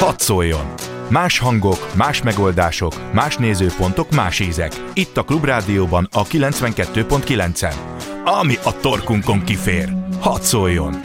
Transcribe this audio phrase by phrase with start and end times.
[0.00, 0.74] Hadd szóljon!
[1.08, 4.72] Más hangok, más megoldások, más nézőpontok, más ízek.
[4.94, 7.74] Itt a Klubrádióban a 92.9-en.
[8.24, 9.88] Ami a torkunkon kifér.
[10.20, 11.00] Hadd szóljon!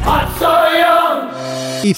[0.00, 1.30] Hadd szóljon!
[1.82, 1.92] Y.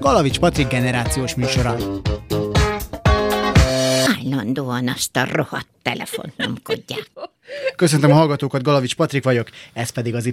[0.00, 1.76] Galavics Patrik generációs műsora.
[4.18, 7.10] Állandóan azt a rohadt telefont nyomkodják.
[7.76, 10.32] Köszöntöm a hallgatókat, Galavics Patrik vagyok, ez pedig az Y.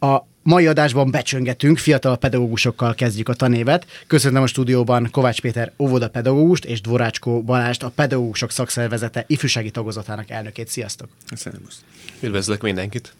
[0.00, 3.86] A mai adásban becsöngetünk, fiatal pedagógusokkal kezdjük a tanévet.
[4.06, 10.30] Köszönöm a stúdióban Kovács Péter óvoda pedagógust és Dvorácskó Balást, a pedagógusok szakszervezete ifjúsági tagozatának
[10.30, 10.68] elnökét.
[10.68, 11.08] Sziasztok!
[11.34, 11.84] Szervusz.
[12.20, 13.14] Üdvözlök mindenkit!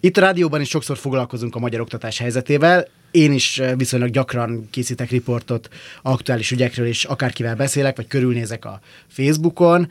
[0.00, 2.88] Itt a rádióban is sokszor foglalkozunk a magyar oktatás helyzetével.
[3.10, 5.68] Én is viszonylag gyakran készítek riportot
[6.02, 9.88] aktuális ügyekről, és akárkivel beszélek, vagy körülnézek a Facebookon.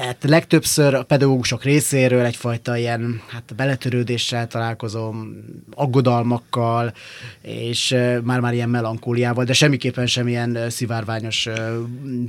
[0.00, 5.36] Hát legtöbbször a pedagógusok részéről egyfajta ilyen hát beletörődéssel találkozom,
[5.74, 6.94] aggodalmakkal,
[7.42, 11.48] és már-már ilyen melankóliával, de semmiképpen sem ilyen szivárványos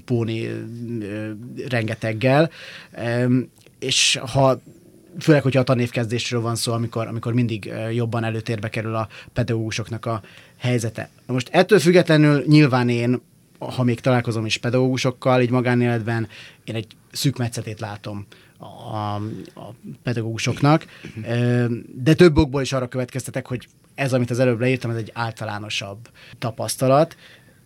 [0.06, 0.50] póni
[1.68, 2.50] rengeteggel.
[3.80, 4.62] És ha
[5.20, 10.22] főleg, hogyha a tanévkezdésről van szó, amikor, amikor mindig jobban előtérbe kerül a pedagógusoknak a
[10.58, 11.10] helyzete.
[11.26, 13.22] Most ettől függetlenül nyilván én
[13.60, 16.28] ha még találkozom is pedagógusokkal, így magánéletben
[16.64, 18.26] én egy szűk metszetét látom
[18.58, 19.16] a,
[19.60, 20.86] a pedagógusoknak,
[21.96, 26.10] de több okból is arra következtetek, hogy ez, amit az előbb leírtam, ez egy általánosabb
[26.40, 27.16] tapasztalat,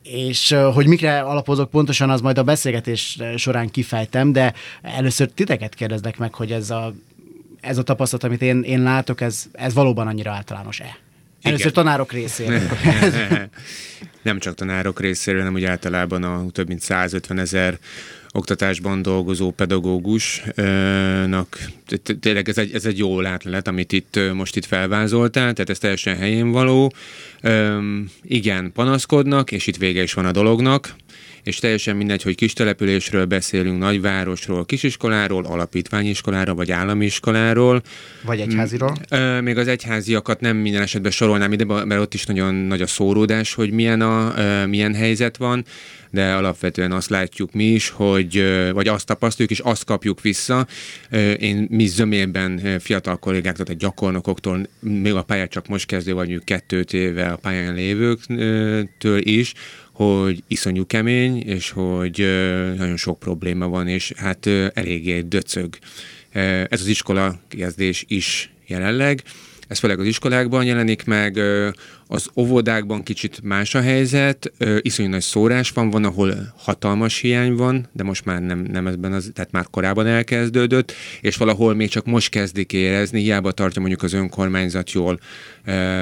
[0.04, 6.18] és hogy mikre alapozok pontosan, az majd a beszélgetés során kifejtem, de először titeket kérdeznek
[6.18, 6.94] meg, hogy ez a,
[7.62, 10.98] ez a tapasztalat, amit én, én látok, ez, ez valóban annyira általános-e?
[11.42, 12.62] Először tanárok részéről.
[14.22, 17.78] Nem csak tanárok részéről, hanem úgy általában a több mint 150 ezer
[18.31, 21.58] oktatásban dolgozó pedagógusnak.
[22.20, 26.18] Tényleg ez egy, ez egy jó látlet, amit itt most itt felvázoltál, tehát ez teljesen
[26.18, 26.94] helyén való.
[28.22, 30.96] Igen, panaszkodnak, és itt vége is van a dolognak
[31.44, 37.81] és teljesen mindegy, hogy kis településről beszélünk, nagyvárosról, kisiskoláról, alapítványiskoláról, vagy állami iskoláról.
[38.24, 38.97] Vagy egyháziról?
[39.41, 43.53] Még az egyháziakat nem minden esetben sorolnám ide, mert ott is nagyon nagy a szóródás,
[43.53, 44.34] hogy milyen, a,
[44.66, 45.66] milyen helyzet van
[46.12, 48.44] de alapvetően azt látjuk mi is, hogy,
[48.74, 50.68] vagy azt tapasztaljuk, és azt kapjuk vissza.
[51.40, 56.94] Én mi zömében fiatal kollégáktól, tehát gyakornokoktól, még a pályát csak most kezdő vagyunk kettőt
[56.94, 59.53] éve a pályán lévőktől is,
[60.06, 62.18] hogy iszonyú kemény, és hogy
[62.78, 65.78] nagyon sok probléma van, és hát eléggé döcög.
[66.70, 69.24] Ez az iskola kezdés is jelenleg.
[69.68, 71.40] Ez főleg az iskolákban jelenik meg,
[72.12, 77.88] az óvodákban kicsit más a helyzet, iszonyú nagy szórás van, van, ahol hatalmas hiány van,
[77.92, 82.06] de most már nem, nem ebben az, tehát már korábban elkezdődött, és valahol még csak
[82.06, 85.19] most kezdik érezni, hiába tartja mondjuk az önkormányzat jól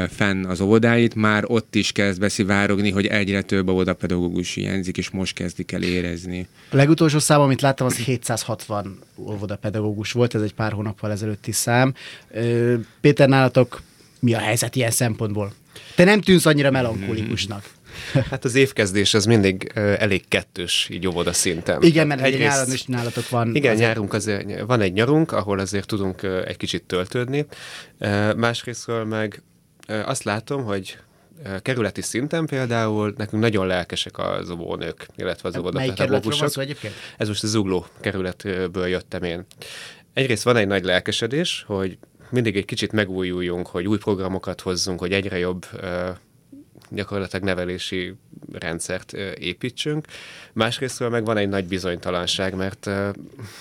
[0.10, 5.34] fenn az óvodáit, már ott is kezd beszivárogni, hogy egyre több óvodapedagógus hiányzik, és most
[5.34, 6.48] kezdik el érezni.
[6.70, 11.94] A legutolsó szám, amit láttam, az 760 óvodapedagógus volt, ez egy pár hónappal ezelőtti szám.
[13.02, 13.82] Péter, nálatok
[14.20, 15.54] mi a helyzet ilyen szempontból?
[15.96, 17.64] Te nem tűnsz annyira melankolikusnak.
[18.30, 21.82] Hát az évkezdés az mindig elég kettős, így óvoda szinten.
[21.82, 23.56] Igen, mert egyrészt, nyáron is nálatok van.
[23.56, 23.88] Igen, azért...
[23.88, 27.46] nyárunk azért, van egy nyarunk, ahol azért tudunk egy kicsit töltődni.
[28.36, 29.42] Másrésztről meg
[29.88, 30.98] azt látom, hogy
[31.62, 36.58] kerületi szinten például nekünk nagyon lelkesek az óvónők, illetve az óvodapedagógusok.
[36.58, 36.94] egyébként?
[37.18, 39.46] Ez most a Zugló kerületből jöttem én.
[40.14, 41.98] Egyrészt van egy nagy lelkesedés, hogy
[42.30, 45.66] mindig egy kicsit megújuljunk, hogy új programokat hozzunk, hogy egyre jobb
[46.90, 48.14] gyakorlatilag nevelési
[48.52, 50.06] rendszert építsünk.
[50.54, 52.90] Másrésztről meg van egy nagy bizonytalanság, mert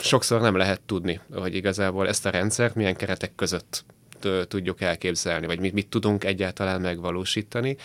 [0.01, 3.85] sokszor nem lehet tudni, hogy igazából ezt a rendszert milyen keretek között
[4.49, 7.77] tudjuk elképzelni, vagy mit, mit tudunk egyáltalán megvalósítani.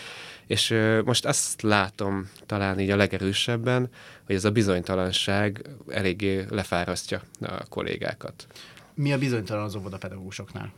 [0.48, 0.76] És
[1.06, 3.90] most azt látom talán így a legerősebben,
[4.26, 8.48] hogy ez a bizonytalanság eléggé lefárasztja a kollégákat.
[8.94, 10.74] Mi a bizonytalan az óvodapedagógusoknál?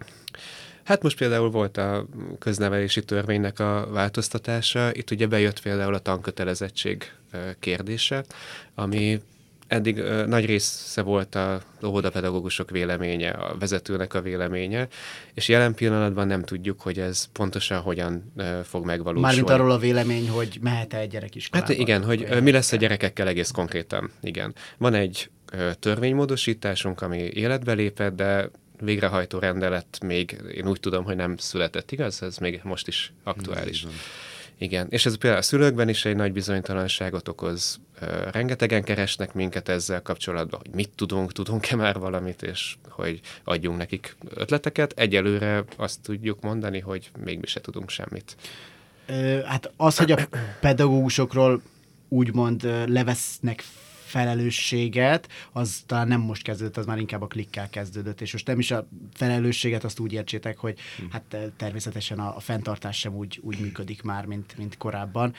[0.84, 2.06] Hát most például volt a
[2.40, 7.12] köznevelési törvénynek a változtatása, itt ugye bejött például a tankötelezettség
[7.60, 8.24] kérdése,
[8.76, 9.22] ami
[9.68, 14.88] eddig ö, nagy része volt a óvodapedagógusok véleménye, a vezetőnek a véleménye,
[15.34, 19.28] és jelen pillanatban nem tudjuk, hogy ez pontosan hogyan ö, fog megvalósulni.
[19.28, 21.68] Mármint arról a vélemény, hogy mehet-e egy gyerek iskolába?
[21.68, 24.12] Hát igen, hogy ö, mi lesz a gyerekekkel egész konkrétan.
[24.22, 24.54] Igen.
[24.78, 25.30] Van egy
[25.80, 32.24] törvénymódosításunk, ami életbe lépett, de végrehajtó rendelet még én úgy tudom, hogy nem született, igaz?
[32.24, 33.86] Ez még most is aktuális.
[34.58, 37.80] Igen, és ez például a szülőkben is egy nagy bizonytalanságot okoz.
[38.32, 44.16] Rengetegen keresnek minket ezzel kapcsolatban, hogy mit tudunk, tudunk-e már valamit, és hogy adjunk nekik
[44.34, 44.94] ötleteket.
[44.96, 48.36] Egyelőre azt tudjuk mondani, hogy még mi se tudunk semmit.
[49.46, 50.28] Hát az, hogy a
[50.60, 51.62] pedagógusokról
[52.08, 53.64] úgymond levesznek
[54.14, 58.60] felelősséget, az talán nem most kezdődött, az már inkább a klikkel kezdődött, és most nem
[58.60, 61.04] is a felelősséget azt úgy értsétek, hogy hm.
[61.10, 65.34] hát természetesen a, a fenntartás sem úgy, úgy működik már, mint, mint korábban.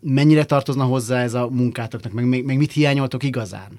[0.00, 3.70] Mennyire tartozna hozzá ez a munkátoknak, meg, meg, meg mit hiányoltok igazán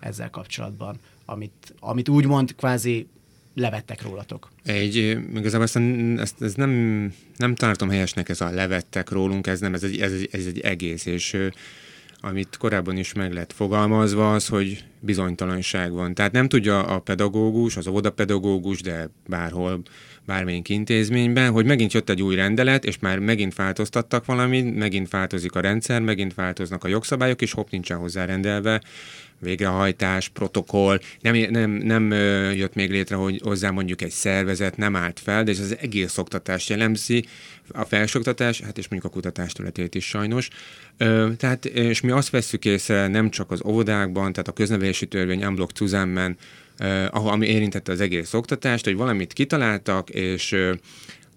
[0.00, 3.06] ezzel kapcsolatban, amit, amit úgymond kvázi
[3.54, 4.50] levettek rólatok?
[4.64, 4.96] Egy,
[5.34, 5.76] igazából ezt,
[6.20, 6.70] ezt, ezt nem,
[7.36, 10.60] nem tartom helyesnek ez a levettek rólunk, ez nem, ez egy, ez egy, ez egy
[10.60, 11.36] egész, és
[12.24, 16.14] amit korábban is meg lett fogalmazva, az, hogy bizonytalanság van.
[16.14, 19.82] Tehát nem tudja a pedagógus, az óvodapedagógus, de bárhol,
[20.26, 25.54] bármelyik intézményben, hogy megint jött egy új rendelet, és már megint változtattak valamit, megint változik
[25.54, 28.80] a rendszer, megint változnak a jogszabályok, és hopp, nincsen hozzá rendelve
[29.38, 32.12] végrehajtás, protokoll, nem, nem, nem
[32.52, 36.18] jött még létre, hogy hozzá mondjuk egy szervezet nem állt fel, de ez az egész
[36.18, 37.24] oktatást jellemzi,
[37.68, 40.48] a felsőoktatás, hát és mondjuk a kutatás területét is sajnos.
[41.36, 45.76] Tehát, és mi azt veszük észre nem csak az óvodákban, tehát a köznevelési törvény Unblock
[45.76, 46.36] Zusammen,
[47.10, 50.56] ahol, ami érintette az egész oktatást, hogy valamit kitaláltak, és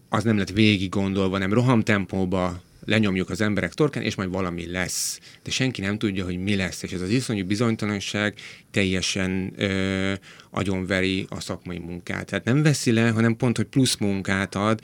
[0.09, 5.19] az nem lett végig gondolva, nem rohamtempóba lenyomjuk az emberek torkán, és majd valami lesz.
[5.43, 8.33] De senki nem tudja, hogy mi lesz, és ez az iszonyú bizonytalanság
[8.71, 10.13] teljesen ö,
[10.49, 12.25] agyonveri a szakmai munkát.
[12.25, 14.79] Tehát nem veszi le, hanem pont, hogy plusz munkát ad,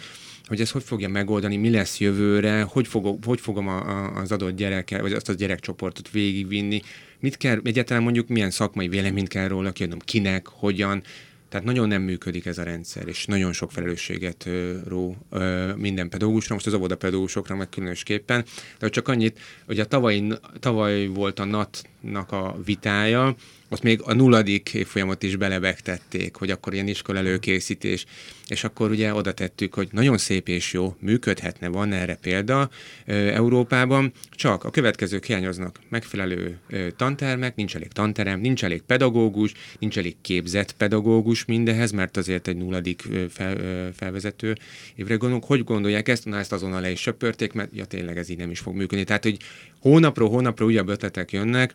[0.46, 4.32] hogy ez hogy fogja megoldani, mi lesz jövőre, hogy, fog, hogy fogom a, a, az
[4.32, 6.82] adott gyereke, vagy azt a gyerekcsoportot végigvinni,
[7.20, 11.04] mit kell, egyáltalán mondjuk milyen szakmai véleményt kell róla kiadnom, kinek, hogyan,
[11.54, 14.50] tehát nagyon nem működik ez a rendszer, és nagyon sok felelősséget
[14.88, 15.18] ró
[15.76, 18.46] minden pedagógusra, most az óvodapedagógusokra meg különösképpen,
[18.80, 20.24] de csak annyit, hogy a tavaly,
[20.60, 21.46] tavaly volt a
[22.04, 23.36] NAT-nak a vitája,
[23.70, 28.06] ott még a nulladik évfolyamot is belebegtették, hogy akkor ilyen iskola előkészítés,
[28.48, 32.70] és akkor ugye oda tettük, hogy nagyon szép és jó, működhetne, van erre példa
[33.06, 36.60] Európában, csak a következők hiányoznak megfelelő
[36.96, 42.58] tantermek, nincs elég tanterem, nincs elég pedagógus, nincs elég képzett pedagógus mindehez, mert azért egy
[42.58, 43.58] nulladik fel,
[43.94, 44.58] felvezető
[44.96, 45.46] évre gondolunk.
[45.46, 46.26] Hogy gondolják ezt?
[46.26, 49.04] Na, ezt azonnal le is söpörték, mert ja tényleg ez így nem is fog működni.
[49.04, 49.38] Tehát, hogy
[49.80, 51.72] hónapról hónapra újabb ötletek jönnek,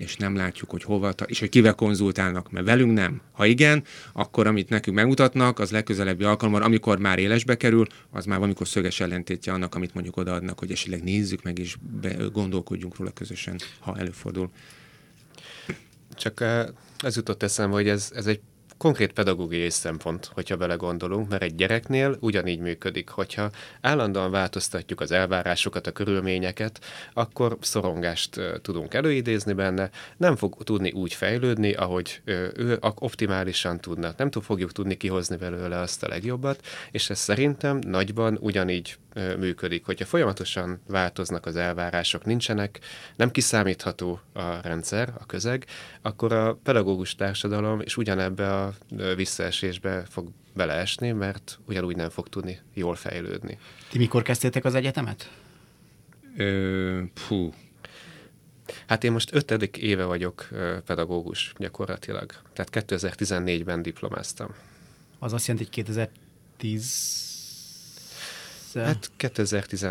[0.00, 3.20] és nem látjuk, hogy hova, és hogy kivel konzultálnak, mert velünk nem.
[3.32, 8.36] Ha igen, akkor amit nekünk megmutatnak, az legközelebbi alkalommal, amikor már élesbe kerül, az már
[8.36, 13.10] valamikor szöges ellentétje annak, amit mondjuk odaadnak, hogy esetleg nézzük meg, és be, gondolkodjunk róla
[13.10, 14.50] közösen, ha előfordul.
[16.14, 16.44] Csak
[16.98, 18.40] ez jutott eszembe, hogy ez, ez egy
[18.80, 23.50] konkrét pedagógiai szempont, hogyha belegondolunk, mert egy gyereknél ugyanígy működik, hogyha
[23.80, 26.80] állandóan változtatjuk az elvárásokat, a körülményeket,
[27.12, 32.20] akkor szorongást tudunk előidézni benne, nem fog tudni úgy fejlődni, ahogy
[32.54, 34.14] ő optimálisan tudna.
[34.16, 38.96] Nem fogjuk tudni kihozni belőle azt a legjobbat, és ez szerintem nagyban ugyanígy
[39.38, 39.84] működik.
[39.84, 42.78] Hogyha folyamatosan változnak az elvárások, nincsenek,
[43.16, 45.66] nem kiszámítható a rendszer, a közeg,
[46.02, 48.69] akkor a pedagógus társadalom is ugyanebbe a
[49.16, 53.58] visszaesésbe fog beleesni, mert ugyanúgy nem fog tudni jól fejlődni.
[53.90, 55.30] Ti mikor kezdtétek az egyetemet?
[56.36, 57.54] Ö, fú.
[58.86, 60.48] Hát én most ötödik éve vagyok
[60.84, 62.32] pedagógus gyakorlatilag.
[62.52, 64.54] Tehát 2014-ben diplomáztam.
[65.18, 67.28] Az azt jelenti, hogy 2010
[68.74, 69.86] Hát 2010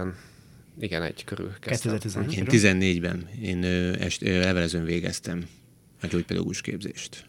[0.79, 1.91] igen, egy körül kezdtem.
[1.91, 3.63] 2011 Én 14-ben én
[3.99, 5.47] est, levelezőn végeztem
[6.01, 7.25] a gyógypedagógus képzést.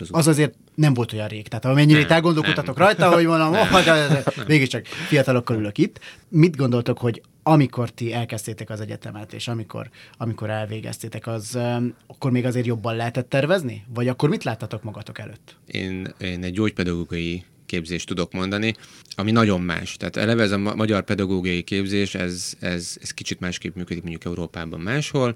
[0.00, 1.48] Az, az azért nem volt olyan rég.
[1.48, 6.00] Tehát amennyire itt elgondolkodtatok rajta, hogy mondom, oh, mégiscsak fiatalokkal ülök itt.
[6.28, 11.58] Mit gondoltok, hogy amikor ti elkezdtétek az egyetemet, és amikor, amikor elvégeztétek, az
[12.06, 13.84] akkor még azért jobban lehetett tervezni?
[13.94, 15.56] Vagy akkor mit láttatok magatok előtt?
[15.66, 18.74] Én, én egy gyógypedagógiai képzést tudok mondani,
[19.16, 19.96] ami nagyon más.
[19.96, 24.80] Tehát eleve ez a magyar pedagógiai képzés, ez, ez, ez kicsit másképp működik mondjuk Európában
[24.80, 25.34] máshol,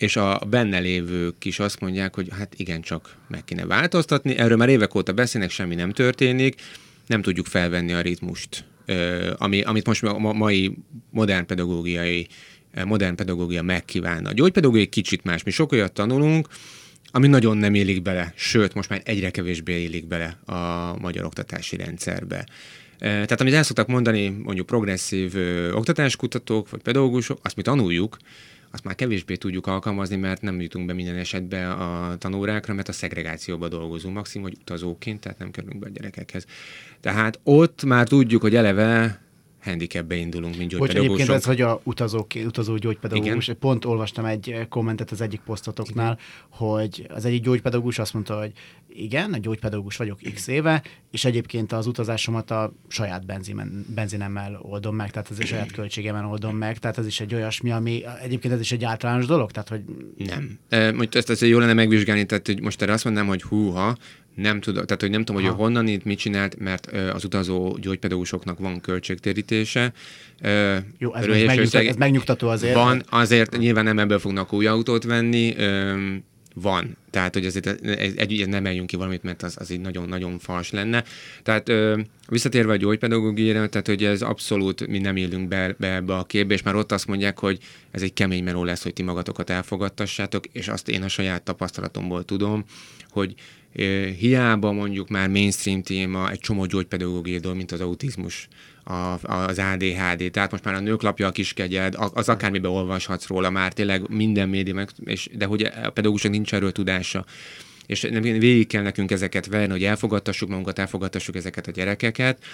[0.00, 4.36] és a benne lévők is azt mondják, hogy hát igen, csak meg kéne változtatni.
[4.36, 6.60] Erről már évek óta beszélnek, semmi nem történik,
[7.06, 8.64] nem tudjuk felvenni a ritmust,
[9.36, 10.76] ami, amit most a mai
[11.10, 12.26] modern pedagógiai
[12.84, 14.28] modern pedagógia megkívánna.
[14.28, 15.42] A gyógypedagógia kicsit más.
[15.42, 16.48] Mi sok olyat tanulunk,
[17.10, 21.76] ami nagyon nem élik bele, sőt, most már egyre kevésbé élik bele a magyar oktatási
[21.76, 22.46] rendszerbe.
[22.98, 28.16] Tehát amit el szoktak mondani mondjuk progresszív ö, oktatáskutatók vagy pedagógusok, azt mi tanuljuk,
[28.70, 32.92] azt már kevésbé tudjuk alkalmazni, mert nem jutunk be minden esetben a tanórákra, mert a
[32.92, 36.46] szegregációba dolgozunk, maximum, hogy utazóként, tehát nem kerülünk be a gyerekekhez.
[37.00, 39.20] Tehát ott már tudjuk, hogy eleve
[39.62, 41.34] handicapbe indulunk, mint Hogy egyébként gyógypedagógusok.
[41.34, 43.58] ez, hogy a utazó, utazó gyógypedagógus, Igen.
[43.58, 48.52] pont olvastam egy kommentet az egyik posztotoknál, hogy az egyik gyógypedagógus azt mondta, hogy
[48.92, 54.96] igen, a gyógypedagógus vagyok x éve, és egyébként az utazásomat a saját benzimen, benzinemmel oldom
[54.96, 58.54] meg, tehát ez a saját költségemen oldom meg, tehát ez is egy olyasmi, ami egyébként
[58.54, 59.80] ez is egy általános dolog, tehát hogy
[60.16, 60.58] Nem.
[60.68, 63.96] E, Most ezt, ezt jó lenne megvizsgálni, tehát hogy most erre azt mondanám, hogy húha,
[64.34, 67.24] nem tudom, tehát hogy nem tudom, hogy ő honnan itt mit csinált, mert ö, az
[67.24, 69.92] utazó gyógypedagógusoknak van költségtérítése.
[70.40, 72.74] Ö, jó, ez, erről meg, és megnyugtató, összeg- ez megnyugtató azért.
[72.74, 75.54] Van, azért nyilván nem ebből fognak új autót venni,
[76.60, 76.96] van.
[77.10, 77.66] Tehát, hogy azért
[78.16, 81.04] egy, nem emeljünk ki valamit, mert az, az így nagyon-nagyon fals lenne.
[81.42, 86.16] Tehát ö, visszatérve a gyógypedagógiára, tehát hogy ez abszolút mi nem élünk be, be ebbe
[86.16, 87.58] a képbe, és már ott azt mondják, hogy
[87.90, 92.24] ez egy kemény meló lesz, hogy ti magatokat elfogadtassátok, és azt én a saját tapasztalatomból
[92.24, 92.64] tudom,
[93.10, 93.34] hogy
[93.74, 98.48] ö, hiába mondjuk már mainstream téma egy csomó gyógypedagógiai dolog, mint az autizmus,
[98.90, 103.72] a, az ADHD, tehát most már a nőklapja a kiskegyed, az akármibe olvashatsz róla már,
[103.72, 107.24] tényleg minden média, meg, és, de hogy a pedagógusok nincs erről tudása.
[107.86, 112.44] És nem, végig kell nekünk ezeket venni, hogy elfogadtassuk magunkat, elfogadtassuk ezeket a gyerekeket.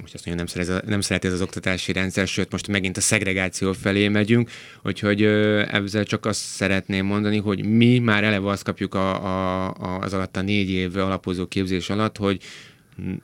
[0.00, 2.96] Most azt mondja, nem szeret, ez nem szeret ez az oktatási rendszer, sőt, most megint
[2.96, 4.50] a szegregáció felé megyünk,
[4.82, 9.98] úgyhogy ezzel csak azt szeretném mondani, hogy mi már eleve azt kapjuk a, a, a,
[10.00, 12.42] az alatt a négy év alapozó képzés alatt, hogy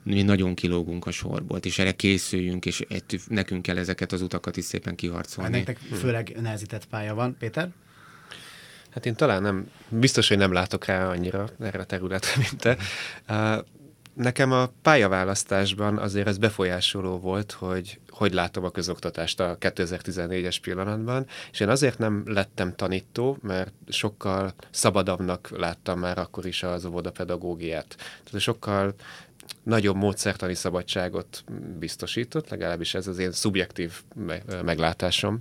[0.03, 4.57] mi nagyon kilógunk a sorból, és erre készüljünk, és ettől nekünk kell ezeket az utakat
[4.57, 5.49] is szépen Hát kiharcolni.
[5.49, 7.35] nektek főleg nehezített pálya van.
[7.39, 7.69] Péter?
[8.89, 12.77] Hát én talán nem, biztos, hogy nem látok rá annyira erre a területre, mint te.
[14.13, 21.25] Nekem a pályaválasztásban azért ez befolyásoló volt, hogy hogy látom a közoktatást a 2014-es pillanatban,
[21.51, 27.95] és én azért nem lettem tanító, mert sokkal szabadabbnak láttam már akkor is az óvodapedagógiát.
[28.23, 28.93] Tehát sokkal
[29.63, 31.43] nagyobb módszertani szabadságot
[31.79, 35.37] biztosított, legalábbis ez az én szubjektív me- meglátásom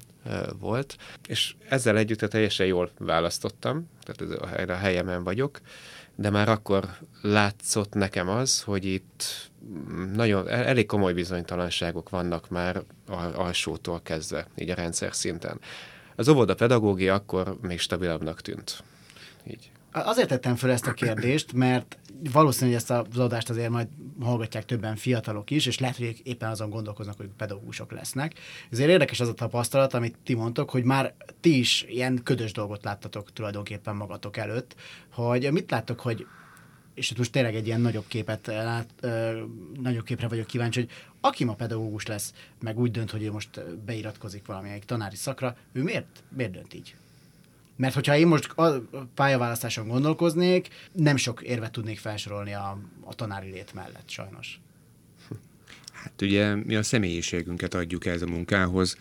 [0.59, 0.97] volt,
[1.29, 5.61] és ezzel együtt teljesen jól választottam, tehát ez a helyemen vagyok,
[6.15, 6.89] de már akkor
[7.23, 9.51] látszott nekem az, hogy itt
[10.15, 15.61] nagyon el- elég komoly bizonytalanságok vannak már al- alsótól kezdve, így a rendszer szinten.
[16.17, 18.83] Az óvoda pedagógia akkor még stabilabbnak tűnt.
[19.47, 19.71] Így.
[19.93, 21.99] Azért tettem fel ezt a kérdést, mert
[22.33, 23.89] valószínű, hogy ezt az adást azért majd
[24.21, 28.35] hallgatják többen fiatalok is, és lehet, hogy éppen azon gondolkoznak, hogy pedagógusok lesznek.
[28.71, 32.85] Ezért érdekes az a tapasztalat, amit ti mondtok, hogy már ti is ilyen ködös dolgot
[32.85, 34.75] láttatok tulajdonképpen magatok előtt,
[35.13, 36.27] hogy mit láttok, hogy
[36.95, 39.43] és itt most tényleg egy ilyen nagyobb képet lát, ö,
[39.83, 43.75] nagyobb képre vagyok kíváncsi, hogy aki ma pedagógus lesz, meg úgy dönt, hogy ő most
[43.85, 46.95] beiratkozik valamilyen tanári szakra, ő miért, miért dönt így?
[47.77, 53.51] Mert hogyha én most a pályaválasztáson gondolkoznék, nem sok érvet tudnék felsorolni a, a tanári
[53.51, 54.61] lét mellett, sajnos.
[55.93, 58.97] Hát ugye mi a személyiségünket adjuk ez a munkához,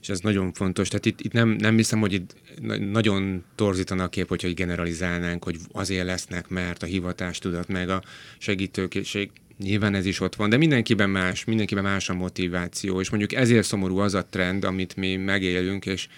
[0.00, 0.88] és ez nagyon fontos.
[0.88, 5.44] Tehát itt, itt nem, nem hiszem, hogy itt na- nagyon torzítana a kép, hogyha generalizálnánk,
[5.44, 8.02] hogy azért lesznek, mert a hivatástudat, meg a
[8.38, 13.32] segítőkészség, nyilván ez is ott van, de mindenkiben más, mindenkiben más a motiváció, és mondjuk
[13.32, 16.08] ezért szomorú az a trend, amit mi megélünk, és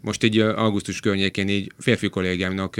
[0.00, 2.74] most így augusztus környékén így férfi kollégámnak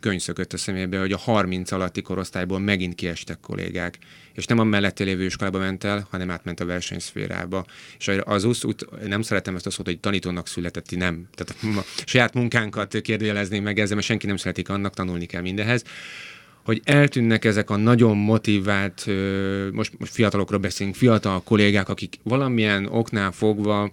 [0.00, 3.98] könyv szökött a szemébe, hogy a 30 alatti korosztályból megint kiestek kollégák,
[4.32, 7.64] és nem a mellette lévő iskolába ment el, hanem átment a versenyszférába.
[7.98, 8.64] És az USZ,
[9.04, 11.28] nem szeretem ezt a szót, hogy tanítónak született, nem.
[11.34, 15.84] Tehát a saját munkánkat kérdőjelezném meg ezzel, mert senki nem szeretik annak, tanulni kell mindenhez
[16.64, 19.06] hogy eltűnnek ezek a nagyon motivált,
[19.72, 23.90] most, most fiatalokról beszélünk, fiatal kollégák, akik valamilyen oknál fogva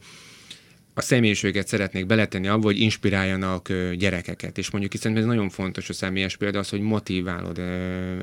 [0.99, 4.57] a személyiséget szeretnék beletenni abba, hogy inspiráljanak gyerekeket.
[4.57, 7.61] És mondjuk hiszen ez nagyon fontos a személyes példa az, hogy motiválod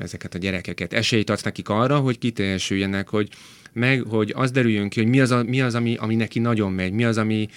[0.01, 0.93] ezeket a gyerekeket.
[0.93, 3.29] Esélyt adsz nekik arra, hogy kiteljesüljenek, hogy
[3.73, 6.71] meg, hogy az derüljön ki, hogy mi az, a, mi az ami, ami neki nagyon
[6.71, 7.47] megy, mi az, ami,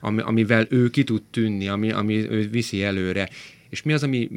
[0.00, 3.28] ami, amivel ő ki tud tűnni, ami, ami ő viszi előre.
[3.70, 4.28] És mi az, ami,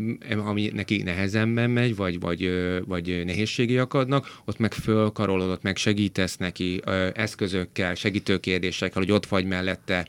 [0.45, 2.49] ami neki nehezenben megy, vagy, vagy,
[2.85, 6.81] vagy nehézségei akadnak, ott meg fölkarolod, ott meg segítesz neki
[7.13, 10.07] eszközökkel, segítőkérdésekkel, hogy ott vagy mellette.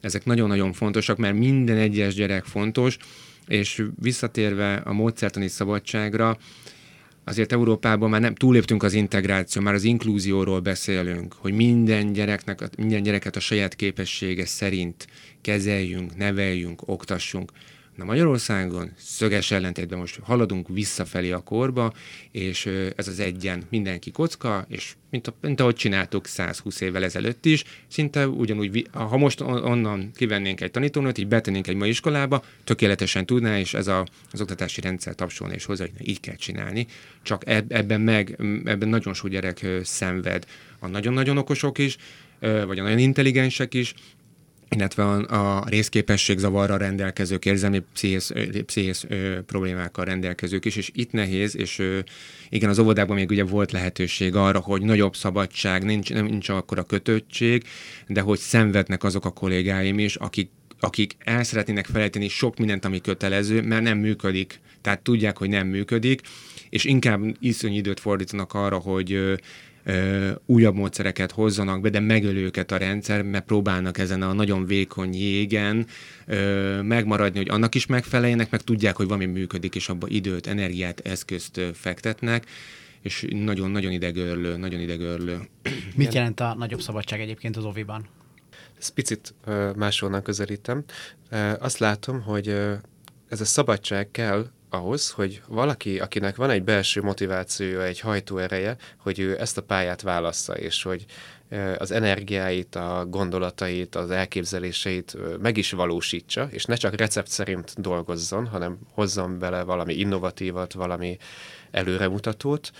[0.00, 2.96] Ezek nagyon-nagyon fontosak, mert minden egyes gyerek fontos,
[3.46, 6.38] és visszatérve a módszertani szabadságra,
[7.24, 13.02] azért Európában már nem túléptünk az integráció, már az inklúzióról beszélünk, hogy minden gyereknek, minden
[13.02, 15.06] gyereket a saját képessége szerint
[15.40, 17.52] kezeljünk, neveljünk, oktassunk.
[17.96, 21.92] Na Magyarországon szöges ellentétben most haladunk visszafelé a korba,
[22.30, 27.44] és ez az egyen mindenki kocka, és mint, a, mint ahogy csináltuk 120 évvel ezelőtt
[27.44, 33.26] is, szinte ugyanúgy, ha most onnan kivennénk egy tanítónőt, így betennénk egy mai iskolába, tökéletesen
[33.26, 36.86] tudná, és ez a, az oktatási rendszer tapsolni és hozzá, hogy így kell csinálni.
[37.22, 40.46] Csak ebben meg, ebben nagyon sok gyerek szenved.
[40.78, 41.96] A nagyon-nagyon okosok is,
[42.40, 43.94] vagy a nagyon intelligensek is,
[44.70, 48.32] illetve a, a részképesség zavarra rendelkezők, érzelmi pszichés,
[48.66, 49.06] pszichés
[49.46, 51.98] problémákkal rendelkezők is, és itt nehéz, és ö,
[52.48, 56.78] igen, az óvodában még ugye volt lehetőség arra, hogy nagyobb szabadság, nincs, nem nincs akkor
[56.78, 57.64] a kötöttség,
[58.06, 63.00] de hogy szenvednek azok a kollégáim is, akik akik el szeretnének felejteni sok mindent, ami
[63.00, 64.60] kötelező, mert nem működik.
[64.80, 66.20] Tehát tudják, hogy nem működik,
[66.70, 69.40] és inkább iszony időt fordítanak arra, hogy
[70.46, 75.14] újabb módszereket hozzanak be, de megöl őket a rendszer, mert próbálnak ezen a nagyon vékony
[75.14, 75.86] jégen
[76.82, 81.60] megmaradni, hogy annak is megfeleljenek, meg tudják, hogy valami működik, és abba időt, energiát, eszközt
[81.74, 82.46] fektetnek
[83.02, 85.40] és nagyon-nagyon idegörlő, nagyon idegörlő.
[85.94, 88.08] Mit jelent a nagyobb szabadság egyébként az oviban?
[88.78, 89.34] Ezt picit
[89.76, 90.84] máshonnan közelítem.
[91.58, 92.48] Azt látom, hogy
[93.28, 99.18] ez a szabadság kell ahhoz, hogy valaki, akinek van egy belső motivációja, egy hajtóereje, hogy
[99.18, 101.04] ő ezt a pályát válassza, és hogy
[101.78, 108.46] az energiáit, a gondolatait, az elképzeléseit meg is valósítsa, és ne csak recept szerint dolgozzon,
[108.46, 111.16] hanem hozzon bele valami innovatívat, valami
[111.70, 112.70] előremutatót,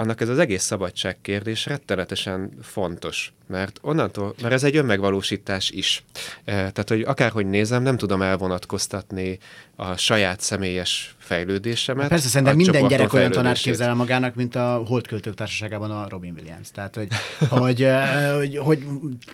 [0.00, 6.04] annak ez az egész szabadság kérdés rettenetesen fontos, mert onnantól, mert ez egy önmegvalósítás is.
[6.44, 9.38] Tehát, hogy akárhogy nézem, nem tudom elvonatkoztatni
[9.76, 12.08] a saját személyes fejlődésemet.
[12.08, 16.70] Persze, szerintem minden gyerek olyan tanár képzel magának, mint a Holdköltők társaságában a Robin Williams.
[16.70, 17.08] Tehát, hogy,
[17.48, 17.86] hogy,
[18.34, 18.84] hogy, hogy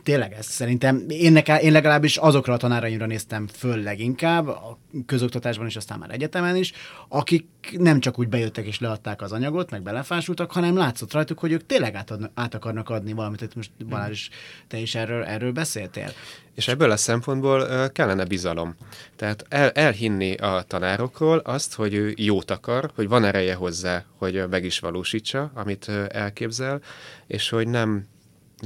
[0.02, 5.66] tényleg ez szerintem, én, nekem, én legalábbis azokra a tanáraimra néztem föl leginkább, a közoktatásban
[5.66, 6.72] is, aztán már egyetemen is,
[7.08, 7.46] akik
[7.78, 11.66] nem csak úgy bejöttek és leadták az anyagot, meg belefásultak, hanem látszott rajtuk, hogy ők
[11.66, 14.28] tényleg át, át akarnak adni valamit, hogy most Balázs,
[14.68, 16.12] te is erről, erről beszéltél.
[16.54, 18.76] És ebből a szempontból kellene bizalom.
[19.16, 24.48] Tehát el, elhinni a tanárokról azt, hogy ő jót akar, hogy van ereje hozzá, hogy
[24.50, 26.80] meg is valósítsa, amit elképzel,
[27.26, 28.06] és hogy nem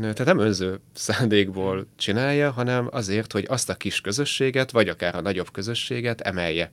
[0.00, 5.20] tehát nem önző szándékból csinálja, hanem azért, hogy azt a kis közösséget, vagy akár a
[5.20, 6.70] nagyobb közösséget emelje.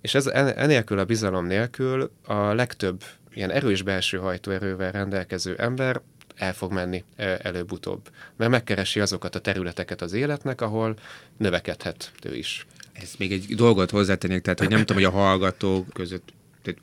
[0.00, 3.02] És ez, enélkül a bizalom nélkül a legtöbb
[3.34, 6.00] ilyen erős belső hajtóerővel rendelkező ember
[6.36, 8.08] el fog menni előbb-utóbb.
[8.36, 10.96] Mert megkeresi azokat a területeket az életnek, ahol
[11.36, 12.66] növekedhet ő is.
[12.92, 16.32] Ez még egy dolgot hozzátennék, tehát hogy nem tudom, hogy a hallgatók között,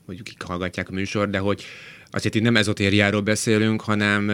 [0.05, 1.63] mondjuk kik hallgatják a műsor, de hogy
[2.11, 4.31] azért itt nem ezotériáról beszélünk, hanem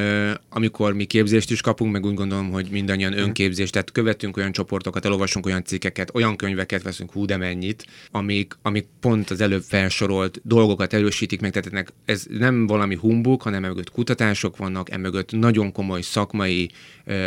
[0.50, 3.22] amikor mi képzést is kapunk, meg úgy gondolom, hogy mindannyian mhm.
[3.22, 8.58] önképzést, tehát követünk olyan csoportokat, elolvasunk olyan cikkeket, olyan könyveket veszünk hú de mennyit, amik,
[8.62, 13.63] amik pont az előbb felsorolt dolgokat erősítik meg, tehát ennek ez nem valami humbuk, hanem
[13.63, 16.72] emögött kutatások vannak, emögött nagyon komoly szakmai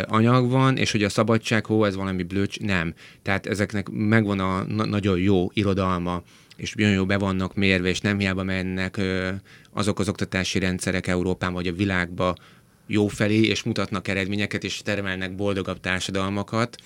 [0.07, 2.93] anyag van, és hogy a szabadság, hó, ez valami blöcs, nem.
[3.21, 6.23] Tehát ezeknek megvan a na- nagyon jó irodalma,
[6.61, 9.01] és nagyon jó be vannak mérve, és nem hiába mennek
[9.71, 12.35] azok az oktatási rendszerek Európán vagy a világba
[12.87, 16.77] jó felé, és mutatnak eredményeket, és termelnek boldogabb társadalmakat,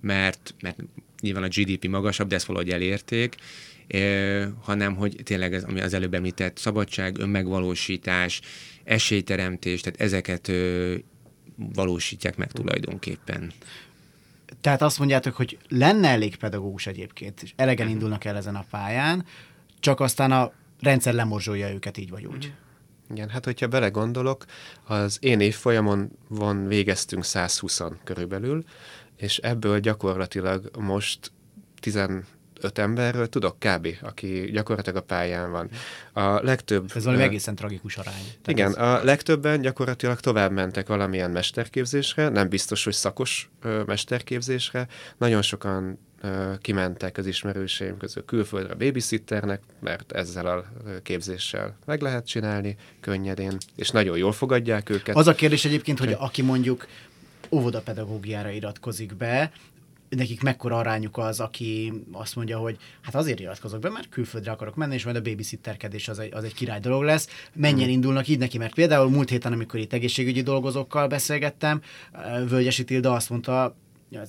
[0.00, 0.78] mert, mert
[1.20, 3.34] nyilván a GDP magasabb, de ezt valahogy elérték,
[4.62, 8.40] hanem hogy tényleg ez, ami az előbb említett szabadság, önmegvalósítás,
[8.84, 10.52] esélyteremtés, tehát ezeket
[11.56, 13.52] valósítják meg tulajdonképpen.
[14.60, 19.24] Tehát azt mondjátok, hogy lenne elég pedagógus egyébként, és elegen indulnak el ezen a pályán,
[19.80, 22.52] csak aztán a rendszer lemorzsolja őket így vagy úgy.
[23.10, 24.44] Igen, hát hogyha belegondolok,
[24.84, 28.64] az én évfolyamon van végeztünk 120 körülbelül,
[29.16, 31.32] és ebből gyakorlatilag most
[32.60, 35.68] 15 emberről tudok kb., aki gyakorlatilag a pályán van.
[36.12, 36.90] A legtöbb...
[36.94, 38.14] Ez valami egészen tragikus arány.
[38.14, 38.76] Tehát igen, ez...
[38.76, 43.50] a legtöbben gyakorlatilag tovább mentek valamilyen mesterképzésre, nem biztos, hogy szakos
[43.86, 44.86] mesterképzésre.
[45.16, 45.98] Nagyon sokan
[46.60, 50.64] kimentek az ismerőseim közül külföldre babysitternek, mert ezzel a
[51.02, 55.16] képzéssel meg lehet csinálni könnyedén, és nagyon jól fogadják őket.
[55.16, 56.86] Az a kérdés egyébként, hogy aki mondjuk
[57.50, 59.52] óvodapedagógiára iratkozik be,
[60.16, 64.74] nekik mekkora arányuk az, aki azt mondja, hogy hát azért iratkozok be, mert külföldre akarok
[64.74, 67.28] menni, és majd a babysitterkedés az egy, az egy király dolog lesz.
[67.52, 67.92] Mennyien mm.
[67.92, 71.80] indulnak így neki, mert például múlt héten, amikor itt egészségügyi dolgozókkal beszélgettem,
[72.48, 73.76] Völgyesi Tilda azt mondta,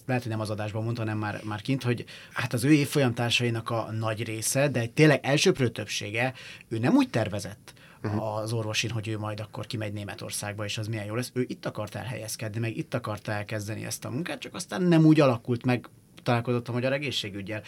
[0.06, 3.70] lehet, hogy nem az adásban mondta, hanem már, már kint, hogy hát az ő évfolyamtársainak
[3.70, 6.34] a nagy része, de tényleg elsőprő többsége,
[6.68, 8.38] ő nem úgy tervezett, uh-huh.
[8.38, 11.32] az orvosin, hogy ő majd akkor kimegy Németországba, és az milyen jó lesz.
[11.34, 15.20] Ő itt akart elhelyezkedni, meg itt akart elkezdeni ezt a munkát, csak aztán nem úgy
[15.20, 15.90] alakult meg,
[16.24, 17.62] találkozott a magyar egészségügyel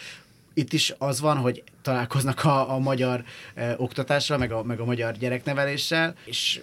[0.54, 4.84] itt is az van, hogy találkoznak a, a magyar e, oktatással, meg a, meg a
[4.84, 6.60] magyar gyerekneveléssel, és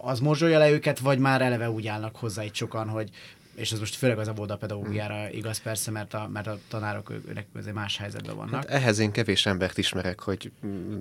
[0.00, 3.10] az morzsolja le őket, vagy már eleve úgy állnak hozzá itt sokan, hogy
[3.54, 7.38] és ez most főleg az a pedagógiára igaz persze, mert a, mert a tanárok ők
[7.54, 8.54] azért más helyzetben vannak.
[8.54, 10.50] Hát ehhez én kevés embert ismerek, hogy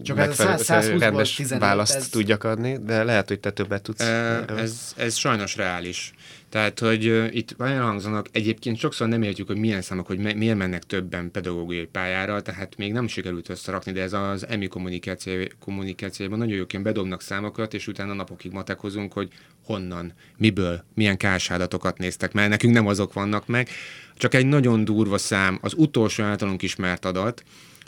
[0.03, 2.09] Csak megfelelő, ez 120 rendes 15, választ ez...
[2.09, 4.01] tudjak adni, de lehet, hogy te többet tudsz.
[4.01, 6.13] E, ez, ez sajnos reális.
[6.53, 10.57] Tehát, hogy uh, itt elhangzanak, egyébként sokszor nem értjük, hogy milyen számok, hogy me- miért
[10.57, 16.37] mennek többen pedagógiai pályára, tehát még nem sikerült összerakni, de ez az EMI kommunikáció, kommunikációban
[16.37, 19.29] nagyon jóként bedobnak számokat, és utána napokig matekozunk, hogy
[19.65, 23.69] honnan, miből, milyen kársárdatokat néztek, mert nekünk nem azok vannak meg.
[24.15, 27.43] Csak egy nagyon durva szám, az utolsó általunk ismert adat,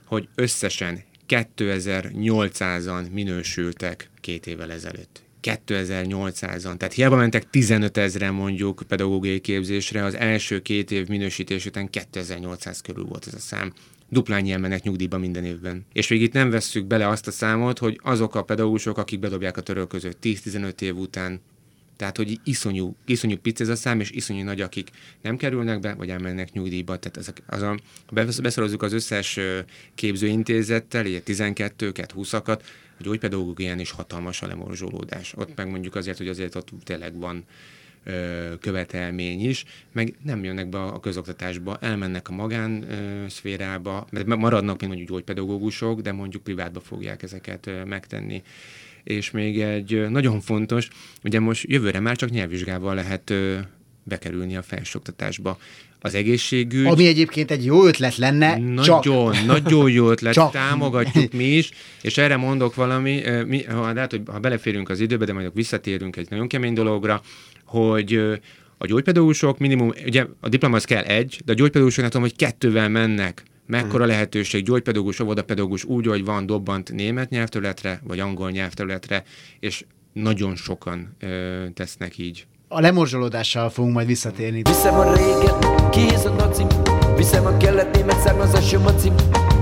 [0.06, 5.25] hogy összesen 2800-an minősültek két évvel ezelőtt.
[5.46, 6.78] 2800-an.
[6.78, 12.82] Tehát hiába mentek 15 ezeren mondjuk pedagógiai képzésre, az első két év minősítés után 2800
[12.82, 13.74] körül volt ez a szám.
[14.10, 15.86] Duplányian mennek nyugdíjba minden évben.
[15.94, 19.58] És még itt nem vesszük bele azt a számot, hogy azok a pedagógusok, akik bedobják
[19.58, 21.42] a törölközőt 10-15 év után,
[21.96, 24.90] tehát, hogy iszonyú, iszonyú pic ez a szám, és iszonyú nagy, akik
[25.22, 26.98] nem kerülnek be, vagy elmennek nyugdíjba.
[26.98, 27.80] Tehát ezek, az a,
[28.42, 29.40] beszorozzuk az összes
[29.96, 35.34] képzőintézettel, ilyen 12-ket, 20-akat, a gyógypedagógián is hatalmas a lemorzsolódás.
[35.38, 37.44] Ott meg mondjuk azért, hogy azért ott tényleg van
[38.60, 42.86] követelmény is, meg nem jönnek be a közoktatásba, elmennek a magán
[43.30, 48.42] szférába, mert maradnak még mondjuk gyógypedagógusok, de mondjuk privátba fogják ezeket megtenni.
[49.04, 50.88] És még egy nagyon fontos,
[51.24, 53.34] ugye most jövőre már csak nyelvvizsgával lehet
[54.06, 55.58] bekerülni a felsőoktatásba
[56.00, 56.86] az egészségügy.
[56.86, 58.58] Ami egyébként egy jó ötlet lenne.
[58.58, 59.46] Nagyon, csak.
[59.46, 60.52] nagyon jó ötlet, csak.
[60.52, 65.26] támogatjuk mi is, és erre mondok valami, mi, ha, lehet, hogy ha beleférünk az időbe,
[65.26, 67.22] de majd visszatérünk egy nagyon kemény dologra,
[67.66, 68.40] hogy
[68.78, 72.36] a gyógypedagógusok minimum, ugye a diploma az kell egy, de a gyógypedagógusok nem tudom, hogy
[72.36, 74.12] kettővel mennek, mekkora hmm.
[74.12, 79.24] lehetőség gyógypedagógus, óvodapedagógus úgy, hogy van dobbant német nyelvterületre, vagy angol nyelvterületre,
[79.60, 84.62] és nagyon sokan ö, tesznek így a lemorzsolódással fogunk majd visszatérni.
[84.62, 86.68] Viszem a réget, kéz a nacim,
[87.16, 89.14] viszem a kelet német származású macim,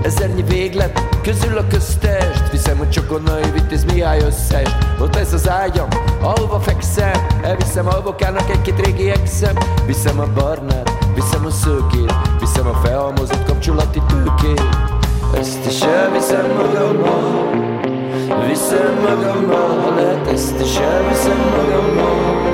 [0.01, 5.87] ezernyi véglet, közül a köztest, viszem a csokonnai vitéz Mihály összes, ott ez az ágyam,
[6.21, 12.67] ahova fekszem, elviszem a bokának egy-két régi exem, viszem a barnát, viszem a szőkét, viszem
[12.67, 14.61] a felhalmozott kapcsolati tőkét,
[15.37, 17.49] ezt is elviszem magammal,
[18.47, 22.52] viszem magammal, ha lehet ezt is elviszem magammal.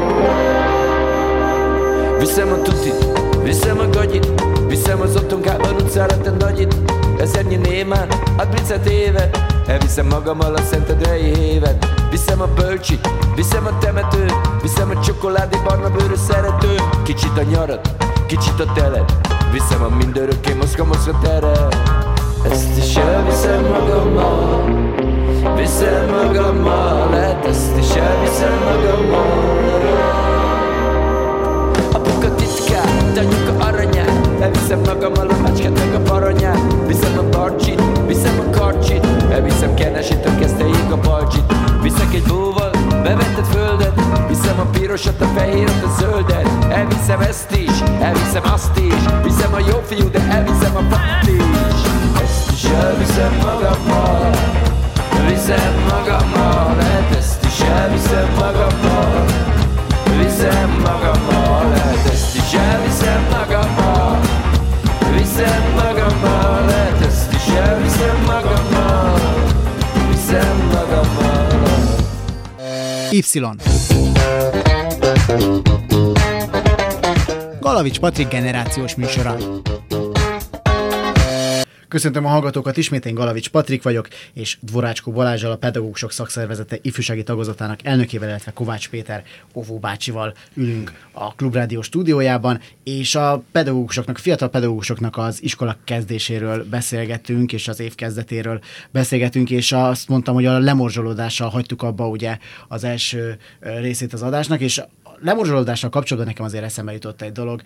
[2.20, 3.06] Viszem a tutit,
[3.44, 4.28] viszem a gagyit
[4.68, 6.76] Viszem az otthonkában utcára te nagyit.
[7.18, 9.30] Ezernyi némán, hát blicet éve
[9.68, 11.86] Elviszem magammal a szentedrei évet.
[12.12, 17.90] Viszem a bölcsit, viszem a temetőt Viszem a csokoládé barna bőrű szerető Kicsit a nyarat,
[18.28, 19.14] kicsit a telet
[19.52, 21.76] Viszem a mindörökké mozga mozga teret.
[22.52, 24.64] Ezt is elviszem magammal
[25.40, 29.58] Viszem magammal, lehet ezt is elviszem magammal.
[31.94, 36.60] Apuka titkát, anyuka aranyát Elviszem magammal a macskát meg a paranyát.
[36.88, 41.54] Viszem a barcsit, viszem a karcsit Elviszem kenesítől kezdteig a balcsit.
[41.82, 46.50] Viszek egy bóval, bevetted földet Viszem a pirosat, a fehéret, a zöldet.
[46.70, 49.04] Elviszem ezt is, elviszem azt is.
[49.24, 51.82] Viszem a jó fiú, de elviszem a fát is.
[52.22, 54.49] Ezt is elviszem magammal
[55.50, 59.26] Viszem magammal, lehet ezt is elviszem magammal.
[60.18, 64.20] Viszem magammal, lehet ezt is elviszem magammal.
[65.18, 69.14] Viszem magammal, lehet ezt is elviszem magammal.
[70.10, 71.48] Viszem magammal.
[73.12, 73.24] Y.
[77.60, 79.36] Galavics Patrik generációs műsora.
[81.90, 87.24] Köszöntöm a hallgatókat, ismét én Galavics Patrik vagyok, és Dvorácskó Balázsal, a Pedagógusok Szakszervezete ifjúsági
[87.24, 89.24] tagozatának elnökével, illetve Kovács Péter
[89.54, 97.54] Óvó bácsival ülünk a Klubrádió stúdiójában, és a pedagógusoknak, fiatal pedagógusoknak az iskola kezdéséről beszélgetünk,
[97.54, 102.84] és az év kezdetéről beszélgetünk, és azt mondtam, hogy a lemorzsolódással hagytuk abba ugye az
[102.84, 104.82] első részét az adásnak, és
[105.22, 107.62] lemorzsolódással kapcsolatban nekem azért eszembe jutott egy dolog,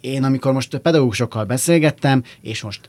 [0.00, 2.88] én amikor most pedagógusokkal beszélgettem, és most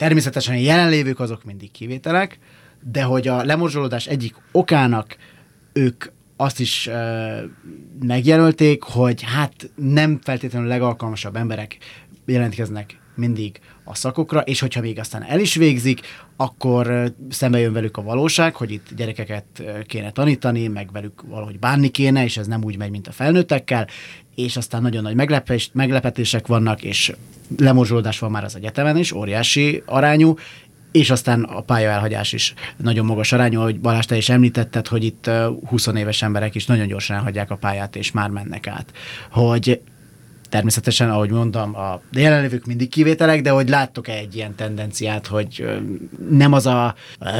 [0.00, 2.38] Természetesen a jelenlévők azok mindig kivételek,
[2.82, 5.16] de hogy a lemorzsolódás egyik okának
[5.72, 6.04] ők
[6.36, 6.94] azt is uh,
[8.02, 11.78] megjelölték, hogy hát nem feltétlenül legalkalmasabb emberek
[12.26, 16.00] jelentkeznek mindig a szakokra, és hogyha még aztán el is végzik,
[16.40, 19.44] akkor szembe jön velük a valóság, hogy itt gyerekeket
[19.86, 23.86] kéne tanítani, meg velük valahogy bánni kéne, és ez nem úgy megy, mint a felnőttekkel,
[24.34, 27.12] és aztán nagyon nagy meglepés, meglepetések vannak, és
[27.58, 30.34] lemorzsolódás van már az egyetemen is, óriási arányú,
[30.92, 35.30] és aztán a pályaelhagyás is nagyon magas arányú, hogy Balázs, te is említetted, hogy itt
[35.66, 38.92] 20 éves emberek is nagyon gyorsan elhagyják a pályát, és már mennek át.
[39.30, 39.80] Hogy
[40.50, 45.64] természetesen, ahogy mondtam, a jelenlévők mindig kivételek, de hogy láttok-e egy ilyen tendenciát, hogy
[46.30, 46.94] nem az a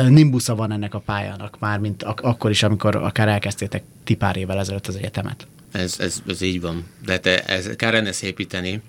[0.09, 4.37] nimbusza van ennek a pályának már, mint ak- akkor is, amikor akár elkezdtétek ti pár
[4.37, 5.46] évvel ezelőtt az egyetemet?
[5.73, 6.87] Ez, ez, ez így van.
[7.05, 8.81] De te, ez, kár lenne szépíteni,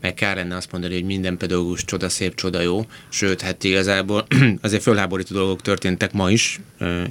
[0.00, 4.26] meg kár lenne azt mondani, hogy minden pedagógus csoda szép, csoda jó, sőt, hát igazából
[4.60, 6.60] azért fölháborító dolgok történtek ma is,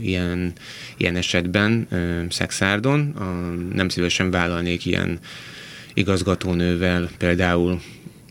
[0.02, 0.54] ilyen,
[0.98, 1.88] ilyen esetben,
[2.30, 3.00] Szexárdon.
[3.74, 5.20] Nem szívesen vállalnék ilyen
[5.98, 7.80] igazgatónővel például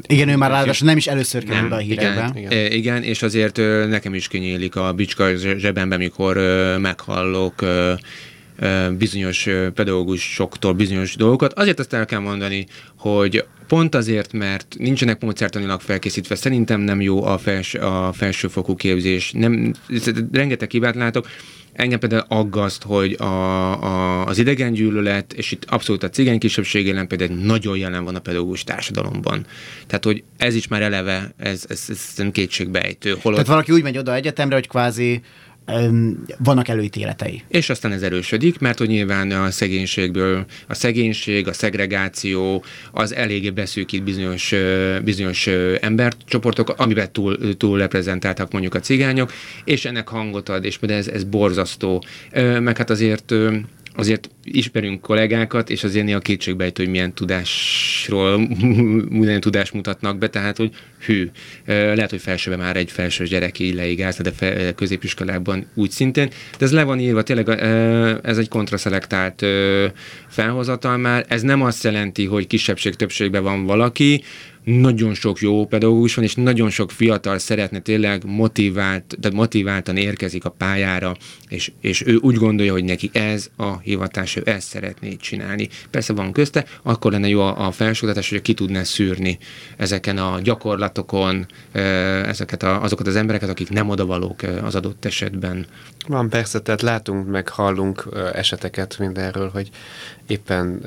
[0.08, 2.32] igen, ő már ráadásul nem is először kerül a hírekbe.
[2.34, 2.72] Igen, igen.
[2.72, 3.56] igen, és azért
[3.88, 6.36] nekem is kinyílik a bicska zsebembe, mikor
[6.80, 7.64] meghallok
[8.98, 11.52] bizonyos pedagógusoktól bizonyos dolgokat.
[11.52, 17.24] Azért azt el kell mondani, hogy pont azért, mert nincsenek módszertanilag felkészítve, szerintem nem jó
[17.24, 19.32] a, fels, a felsőfokú képzés.
[19.32, 19.72] Nem,
[20.32, 21.26] rengeteg hibát látok.
[21.76, 26.86] Engem például aggaszt, hogy a, a, az idegen gyűlölet, és itt abszolút a cigány kisebbség
[26.86, 29.46] jelen például nagyon jelen van a pedagógus társadalomban.
[29.86, 33.10] Tehát, hogy ez is már eleve, ez, ez, ez nem kétségbejtő.
[33.10, 33.38] Holott...
[33.38, 35.20] Tehát valaki úgy megy oda egyetemre, hogy kvázi
[36.38, 37.42] vannak előítéletei.
[37.48, 43.50] És aztán ez erősödik, mert hogy nyilván a szegénységből, a szegénység, a szegregáció, az eléggé
[43.50, 44.54] beszűkít bizonyos,
[45.04, 45.46] bizonyos
[45.80, 49.32] embercsoportok, amiben túl, túl reprezentáltak mondjuk a cigányok,
[49.64, 52.04] és ennek hangot ad, és például ez, ez borzasztó.
[52.60, 53.34] Meg hát azért
[53.96, 58.48] azért ismerünk kollégákat, és azért néha kétségbejtő, hogy milyen tudásról,
[59.20, 60.70] milyen tudást mutatnak be, tehát, hogy
[61.06, 61.30] hű,
[61.66, 66.28] lehet, hogy felsőben már egy felsős gyerek így leigázna, de fe, középiskolában úgy szintén,
[66.58, 67.48] de ez le van írva, tényleg
[68.22, 69.46] ez egy kontraszelektált
[70.28, 74.22] felhozatal már, ez nem azt jelenti, hogy kisebbség-többségben van valaki,
[74.66, 80.44] nagyon sok jó pedagógus van, és nagyon sok fiatal szeretne tényleg motivált, tehát motiváltan érkezik
[80.44, 81.16] a pályára,
[81.48, 85.68] és, és ő úgy gondolja, hogy neki ez a hivatás, ő ezt szeretné csinálni.
[85.90, 89.38] Persze van közte, akkor lenne jó a, a felsőoktatás, hogy ki tudná szűrni
[89.76, 91.46] ezeken a gyakorlatokon
[92.26, 95.66] ezeket a, azokat az embereket, akik nem odavalók az adott esetben.
[96.08, 99.70] Van persze, tehát látunk, meg hallunk eseteket mindenről, hogy
[100.26, 100.80] éppen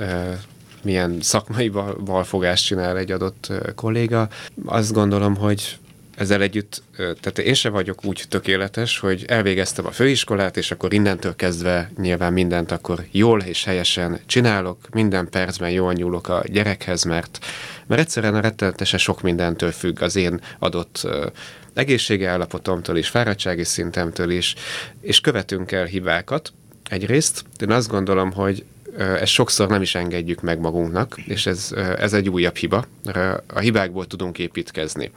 [0.83, 4.27] milyen szakmai valfogást csinál egy adott kolléga.
[4.65, 5.77] Azt gondolom, hogy
[6.15, 11.35] ezzel együtt, tehát én sem vagyok úgy tökéletes, hogy elvégeztem a főiskolát, és akkor innentől
[11.35, 17.45] kezdve nyilván mindent akkor jól és helyesen csinálok, minden percben jól nyúlok a gyerekhez, mert,
[17.87, 21.07] mert egyszerűen rettenetesen sok mindentől függ az én adott
[21.73, 24.55] egészségi állapotomtól is, fáradtsági szintemtől is,
[25.01, 26.51] és követünk el hibákat,
[26.89, 28.65] Egyrészt én azt gondolom, hogy
[28.99, 32.85] ezt sokszor nem is engedjük meg magunknak, és ez, ez egy újabb hiba.
[33.47, 35.11] A hibákból tudunk építkezni.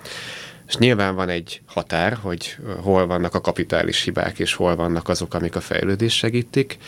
[0.69, 5.35] És nyilván van egy határ, hogy hol vannak a kapitális hibák, és hol vannak azok,
[5.35, 6.79] amik a fejlődés segítik,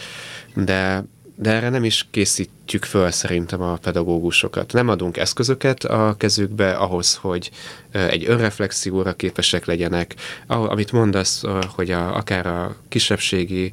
[0.54, 1.04] de,
[1.36, 4.72] de erre nem is készítjük föl szerintem a pedagógusokat.
[4.72, 7.50] Nem adunk eszközöket a kezükbe ahhoz, hogy
[7.92, 10.14] egy önreflexióra képesek legyenek.
[10.46, 11.42] Amit mondasz,
[11.74, 13.72] hogy a, akár a kisebbségi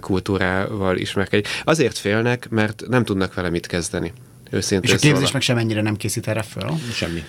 [0.00, 1.48] kultúrával ismerkedj.
[1.64, 4.12] Azért félnek, mert nem tudnak vele mit kezdeni.
[4.50, 6.70] Őszintén És a képzés meg sem ennyire nem készít erre föl?
[6.92, 7.24] Semmi.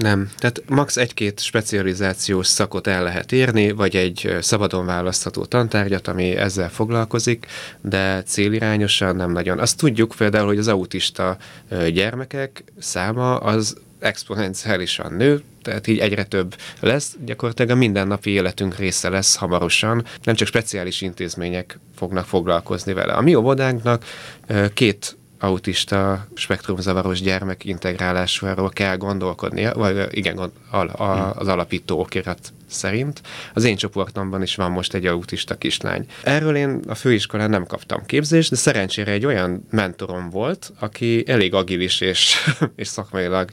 [0.00, 0.30] Nem.
[0.38, 0.96] Tehát max.
[0.96, 7.46] egy-két specializációs szakot el lehet érni, vagy egy szabadon választható tantárgyat, ami ezzel foglalkozik,
[7.80, 9.58] de célirányosan nem nagyon.
[9.58, 11.36] Azt tudjuk például, hogy az autista
[11.92, 19.08] gyermekek száma az exponenciálisan nő, tehát így egyre több lesz, gyakorlatilag a mindennapi életünk része
[19.08, 23.12] lesz hamarosan, nem csak speciális intézmények fognak foglalkozni vele.
[23.12, 24.04] A mi óvodánknak
[24.74, 30.52] két autista spektrumzavaros gyermek integrálásáról kell gondolkodnia, vagy igen,
[31.34, 33.20] az alapító okirat szerint.
[33.54, 36.06] Az én csoportomban is van most egy autista kislány.
[36.22, 41.54] Erről én a főiskolán nem kaptam képzést, de szerencsére egy olyan mentorom volt, aki elég
[41.54, 42.36] agilis és,
[42.76, 43.50] és szakmailag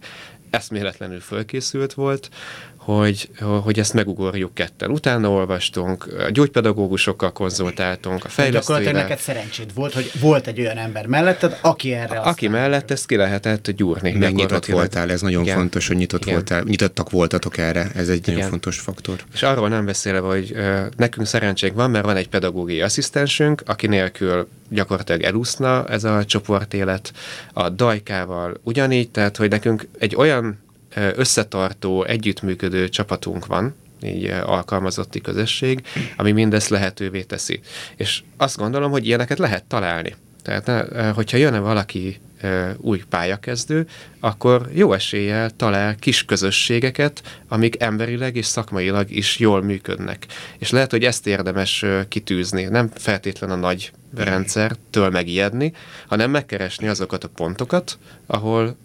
[0.50, 2.30] eszméletlenül fölkészült volt,
[2.88, 3.30] hogy,
[3.64, 4.90] hogy ezt megugorjuk ketten.
[4.90, 8.60] Utána olvastunk, a gyógypedagógusokkal konzultáltunk, a fejlesztőivel.
[8.60, 12.62] Gyakorlatilag neked szerencséd volt, hogy volt egy olyan ember melletted, aki erre Aki aztán...
[12.62, 14.12] mellett ezt ki lehetett gyúrni.
[14.12, 15.56] Meg nyitott voltál, ez nagyon Igen.
[15.56, 16.34] fontos, hogy nyitott Igen.
[16.34, 18.34] voltál, nyitottak voltatok erre, ez egy Igen.
[18.34, 19.16] nagyon fontos faktor.
[19.34, 20.56] És arról nem beszélve, hogy
[20.98, 27.12] nekünk szerencsénk van, mert van egy pedagógiai asszisztensünk, aki nélkül gyakorlatilag elúszna ez a csoportélet,
[27.54, 30.66] a dajkával ugyanígy, tehát hogy nekünk egy olyan
[31.16, 35.86] összetartó, együttműködő csapatunk van, így alkalmazotti közösség,
[36.18, 37.60] ami mindezt lehetővé teszi.
[37.96, 40.16] És azt gondolom, hogy ilyeneket lehet találni.
[40.44, 42.20] Tehát, hogyha jönne valaki
[42.78, 43.88] új pályakezdő,
[44.20, 50.26] akkor jó eséllyel talál kis közösségeket, amik emberileg és szakmailag is jól működnek.
[50.58, 52.64] És lehet, hogy ezt érdemes kitűzni.
[52.64, 55.74] Nem feltétlen a nagy rendszertől megijedni,
[56.08, 58.78] hanem megkeresni azokat a pontokat, ahol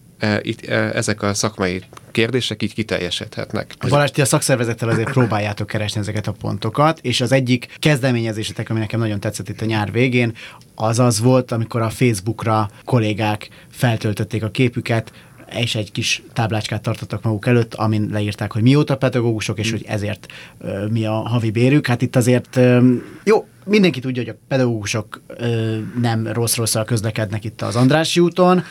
[0.43, 3.75] itt, ezek a szakmai kérdések így kiteljesedhetnek.
[3.89, 8.79] Balázs, ti a szakszervezettel azért próbáljátok keresni ezeket a pontokat, és az egyik kezdeményezésetek, ami
[8.79, 10.33] nekem nagyon tetszett itt a nyár végén,
[10.75, 15.13] az az volt, amikor a Facebookra kollégák feltöltötték a képüket,
[15.55, 20.27] és egy kis táblácskát tartottak maguk előtt, amin leírták, hogy mióta pedagógusok, és hogy ezért
[20.59, 21.87] ö, mi a havi bérük.
[21.87, 22.93] Hát itt azért ö,
[23.25, 28.65] jó, mindenki tudja, hogy a pedagógusok ö, nem rossz-rosszal közlekednek itt az Andrássy úton,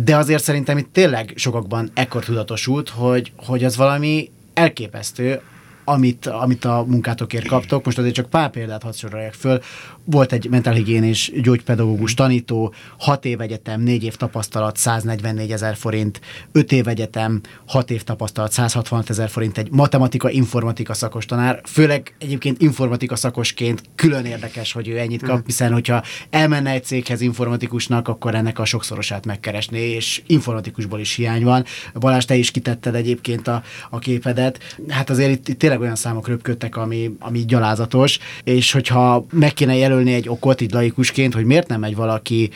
[0.00, 5.40] de azért szerintem itt tényleg sokakban ekkor tudatosult, hogy, hogy az valami elképesztő,
[5.88, 7.84] amit, amit a munkátokért kaptok.
[7.84, 9.60] Most azért csak pár példát hadd soroljak föl.
[10.04, 16.20] Volt egy mentálhigiénés gyógypedagógus tanító, 6 év egyetem, 4 év tapasztalat, 144 ezer forint,
[16.52, 21.60] 5 év egyetem, 6 év tapasztalat, 165 ezer forint, egy matematika, informatika szakos tanár.
[21.64, 27.20] Főleg egyébként informatika szakosként külön érdekes, hogy ő ennyit kap, hiszen hogyha elmenne egy céghez
[27.20, 31.64] informatikusnak, akkor ennek a sokszorosát megkeresné, és informatikusból is hiány van.
[31.94, 34.76] Balázs, te is kitetted egyébként a, a képedet.
[34.88, 39.76] Hát azért itt, itt tényleg olyan számok röpködtek, ami, ami gyalázatos, és hogyha meg kéne
[39.76, 42.50] jelölni egy okot így laikusként, hogy miért nem megy valaki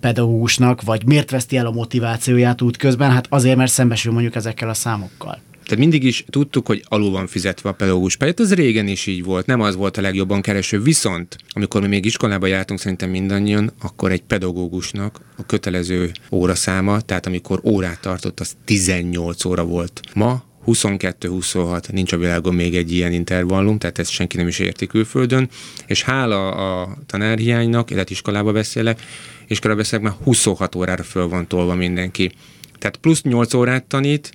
[0.00, 4.74] pedagógusnak, vagy miért veszti el a motivációját útközben, hát azért, mert szembesül mondjuk ezekkel a
[4.74, 5.38] számokkal.
[5.68, 9.24] Tehát mindig is tudtuk, hogy alul van fizetve a pedagógus pályát, az régen is így
[9.24, 10.80] volt, nem az volt a legjobban kereső.
[10.82, 17.26] Viszont, amikor mi még iskolába jártunk szerintem mindannyian, akkor egy pedagógusnak a kötelező óraszáma, tehát
[17.26, 20.00] amikor órát tartott, az 18 óra volt.
[20.14, 24.86] Ma 22-26, nincs a világon még egy ilyen intervallum, tehát ezt senki nem is érti
[24.86, 25.48] külföldön,
[25.86, 29.02] és hála a tanárhiánynak, illetve iskolába beszélek,
[29.46, 32.32] iskolába beszélek, már 26 órára föl van tolva mindenki.
[32.78, 34.32] Tehát plusz 8 órát tanít,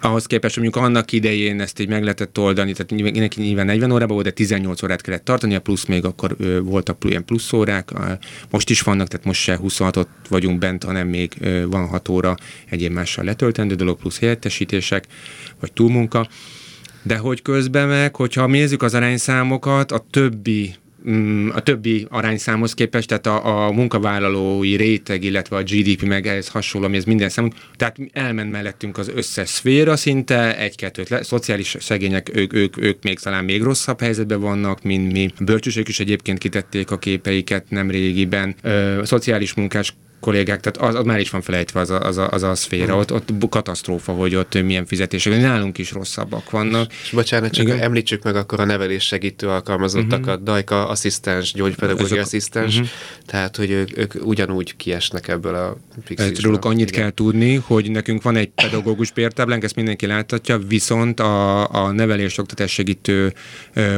[0.00, 3.92] ahhoz képest, hogy mondjuk annak idején ezt így meg lehetett oldani, tehát neki nyilván 40
[3.92, 7.90] órában volt, de 18 órát kellett tartani, a plusz még akkor voltak ilyen plusz órák,
[8.50, 11.32] most is vannak, tehát most se 26-ot vagyunk bent, hanem még
[11.66, 12.36] van 6 óra
[12.70, 15.06] egyéb mással letöltendő dolog, plusz helyettesítések,
[15.60, 16.28] vagy túlmunka.
[17.02, 20.74] De hogy közben meg, hogyha nézzük az arányszámokat, a többi
[21.52, 26.86] a többi arányszámhoz képest, tehát a, a munkavállalói réteg, illetve a GDP meg ehhez hasonló,
[26.86, 32.36] ami ez minden számunk, tehát elment mellettünk az összes szféra szinte, egy-kettőt, le, szociális szegények,
[32.36, 35.30] ők, ők, ők még talán még rosszabb helyzetben vannak, mint mi.
[35.44, 38.54] Bölcsősök is egyébként kitették a képeiket nem régiben.
[38.62, 42.30] Ö, szociális munkás kollégák, tehát az, az már is van felejtve az a, az a,
[42.30, 46.92] az a szféra, ott, ott katasztrófa, hogy ott milyen fizetések, nálunk is rosszabbak vannak.
[47.02, 47.80] És bocsánat, csak Igen?
[47.80, 50.42] említsük meg akkor a nevelés segítő alkalmazottakat, uh-huh.
[50.42, 52.90] Dajka asszisztens, gyógypedagógia asszisztens, uh-huh.
[53.26, 56.40] tehát hogy ők, ők ugyanúgy kiesnek ebből a pixisből.
[56.42, 57.00] Róluk annyit Igen.
[57.00, 62.38] kell tudni, hogy nekünk van egy pedagógus bértáblánk, ezt mindenki láthatja, viszont a, a nevelés
[62.38, 63.32] oktatás segítő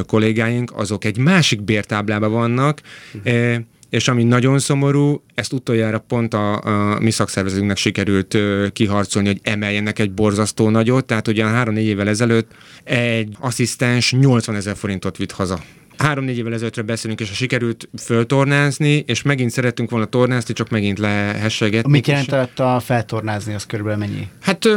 [0.07, 2.81] kollégáink, azok egy másik bértáblában vannak,
[3.15, 6.61] uh-huh és ami nagyon szomorú, ezt utoljára pont a,
[6.95, 12.09] a mi szakszervezetünknek sikerült ö, kiharcolni, hogy emeljenek egy borzasztó nagyot, tehát ugye három-négy évvel
[12.09, 12.51] ezelőtt
[12.85, 15.61] egy asszisztens 80 ezer forintot vitt haza
[15.97, 20.99] három-négy évvel ezelőttről beszélünk, és a sikerült föltornázni, és megint szerettünk volna tornázni, csak megint
[20.99, 21.91] lehessegetni.
[21.91, 24.29] Mit jelentett a feltornázni, az körülbelül mennyi?
[24.41, 24.69] Hát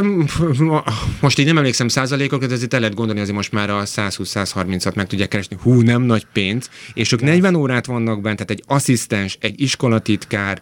[1.20, 4.94] most így nem emlékszem százalékokat, de ezért el lehet gondolni, azért most már a 120-130-at
[4.94, 5.56] meg tudják keresni.
[5.62, 10.60] Hú, nem nagy pénz, és ők 40 órát vannak bent, tehát egy asszisztens, egy iskolatitkár,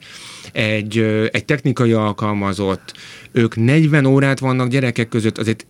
[0.52, 0.98] egy,
[1.30, 2.94] egy technikai alkalmazott,
[3.32, 5.66] ők 40 órát vannak gyerekek között, azért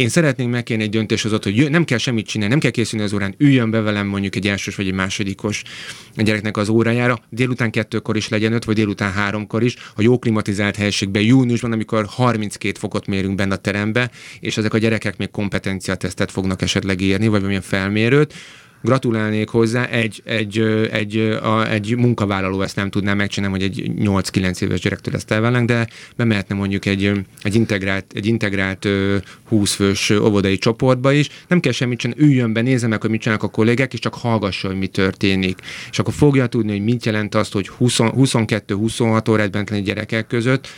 [0.00, 3.34] én szeretnék megkérni egy döntéshozott, hogy nem kell semmit csinálni, nem kell készülni az órán,
[3.38, 5.62] üljön be velem mondjuk egy elsős vagy egy másodikos
[6.14, 10.76] gyereknek az órájára, délután kettőkor is legyen öt, vagy délután háromkor is, a jó klimatizált
[10.76, 14.10] helységben, júniusban, amikor 32 fokot mérünk benne a terembe,
[14.40, 18.34] és ezek a gyerekek még kompetenciatesztet fognak esetleg írni, vagy valamilyen felmérőt,
[18.82, 20.58] gratulálnék hozzá, egy, egy,
[20.90, 25.68] egy, a, egy munkavállaló ezt nem tudná megcsinálni, hogy egy 8-9 éves gyerektől ezt elvállalnánk,
[25.68, 27.12] de bemehetne mondjuk egy,
[27.42, 28.88] egy integrált, egy integrált
[29.48, 33.20] 20 fős óvodai csoportba is, nem kell semmit csinálni, üljön be, nézze meg, hogy mit
[33.20, 35.58] csinálnak a kollégák, és csak hallgassa, hogy mi történik.
[35.90, 40.68] És akkor fogja tudni, hogy mit jelent azt, hogy 22-26 órát bent lenni gyerekek között,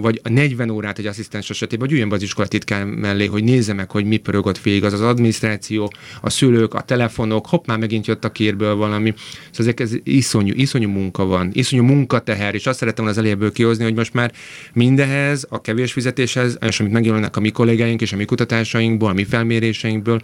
[0.00, 3.72] vagy 40 órát egy asszisztens esetében, vagy üljön be az iskola titkár mellé, hogy nézze
[3.72, 7.66] meg, hogy mi pörög ott végig, az az adminisztráció, a szülők, a telefon, telefonok, hopp,
[7.66, 9.14] már megint jött a kérből valami.
[9.50, 13.84] Szóval ezek ez iszonyú, iszonyú munka van, iszonyú munkateher, és azt szerettem az eléből kihozni,
[13.84, 14.32] hogy most már
[14.72, 19.12] mindehez, a kevés fizetéshez, és amit megjelennek a mi kollégáink és a mi kutatásainkból, a
[19.12, 20.20] mi felméréseinkből,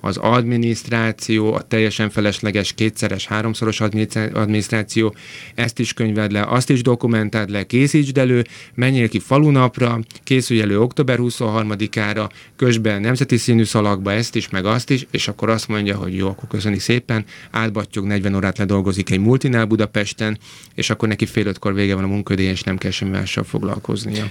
[0.00, 5.14] az adminisztráció, a teljesen felesleges kétszeres, háromszoros adminisztráció,
[5.54, 10.80] ezt is könyved le, azt is dokumentáld le, készítsd elő, menjél ki falunapra, készülj elő
[10.80, 15.96] október 23-ára, közben nemzeti színű szalagba ezt is, meg azt is, és akkor azt mondja,
[15.96, 20.38] hogy jó, akkor köszöni szépen, átbattyog 40 órát ledolgozik egy multinál Budapesten,
[20.74, 24.30] és akkor neki fél ötkor vége van a munkadély, és nem kell semmi mással foglalkoznia.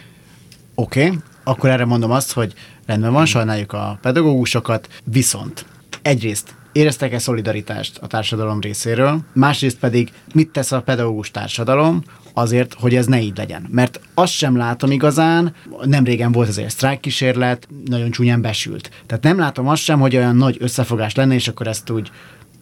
[0.80, 1.18] Oké, okay.
[1.44, 2.54] akkor erre mondom azt, hogy
[2.86, 5.66] rendben van, sajnáljuk a pedagógusokat, viszont
[6.02, 12.04] egyrészt éreztek-e szolidaritást a társadalom részéről, másrészt pedig mit tesz a pedagógus társadalom
[12.34, 13.68] azért, hogy ez ne így legyen.
[13.72, 15.54] Mert azt sem látom igazán,
[15.84, 18.90] nem régen volt azért sztrájk kísérlet, nagyon csúnyán besült.
[19.06, 22.12] Tehát nem látom azt sem, hogy olyan nagy összefogás lenne, és akkor ezt úgy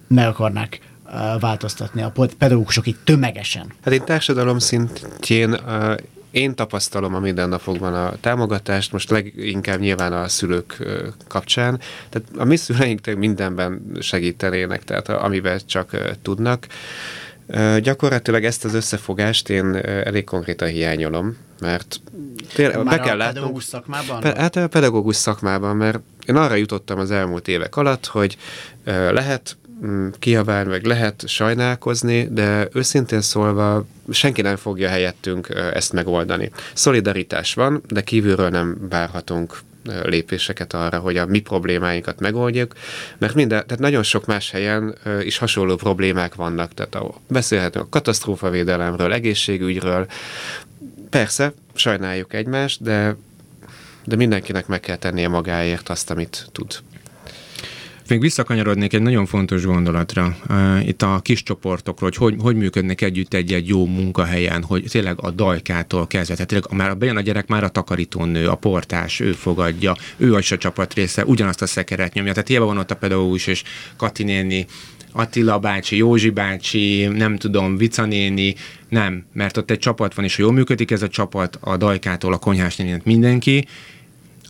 [0.08, 0.80] meg akarnák
[1.40, 3.74] változtatni a pedagógusok itt tömegesen.
[3.84, 5.58] Hát én társadalom szintjén
[6.38, 10.78] én tapasztalom a mindennapokban a támogatást, most leginkább nyilván a szülők
[11.28, 11.80] kapcsán.
[12.10, 16.68] Tehát a mi szüleink mindenben segítenének, tehát amivel csak tudnak.
[17.82, 22.02] Gyakorlatilag ezt az összefogást én elég konkrétan hiányolom, mert
[22.54, 23.34] tényleg, be kell látnunk.
[23.34, 24.20] pedagógus szakmában?
[24.20, 28.38] Pe, hát a pedagógus szakmában, mert én arra jutottam az elmúlt évek alatt, hogy
[29.12, 29.58] lehet
[30.20, 36.52] kiabálni, meg lehet sajnálkozni, de őszintén szólva senki nem fogja helyettünk ezt megoldani.
[36.74, 39.60] Szolidaritás van, de kívülről nem várhatunk
[40.04, 42.74] lépéseket arra, hogy a mi problémáinkat megoldjuk,
[43.18, 47.90] mert minden, tehát nagyon sok más helyen is hasonló problémák vannak, tehát a, beszélhetünk a
[47.90, 50.08] katasztrófavédelemről, egészségügyről,
[51.10, 53.16] persze, sajnáljuk egymást, de,
[54.06, 56.76] de mindenkinek meg kell tennie magáért azt, amit tud.
[58.10, 60.38] Még visszakanyarodnék egy nagyon fontos gondolatra.
[60.86, 65.32] Itt a kis csoportokról, hogy hogy, hogy működnek együtt egy-egy jó munkahelyen, hogy tényleg a
[65.32, 69.96] dajkától kezdve, tehát tényleg már bejön a gyerek, már a takarítónő, a portás, ő fogadja,
[70.18, 72.32] ő a csapat része, ugyanazt a szekeret nyomja.
[72.32, 73.64] Tehát hiába van ott a pedagógus és
[73.96, 74.66] Kati néni,
[75.12, 78.56] Attila bácsi, Józsi bácsi, nem tudom, Vica néni,
[78.90, 82.34] nem, mert ott egy csapat van, és ha jól működik ez a csapat, a dajkától
[82.34, 83.68] a konyhás mindenki,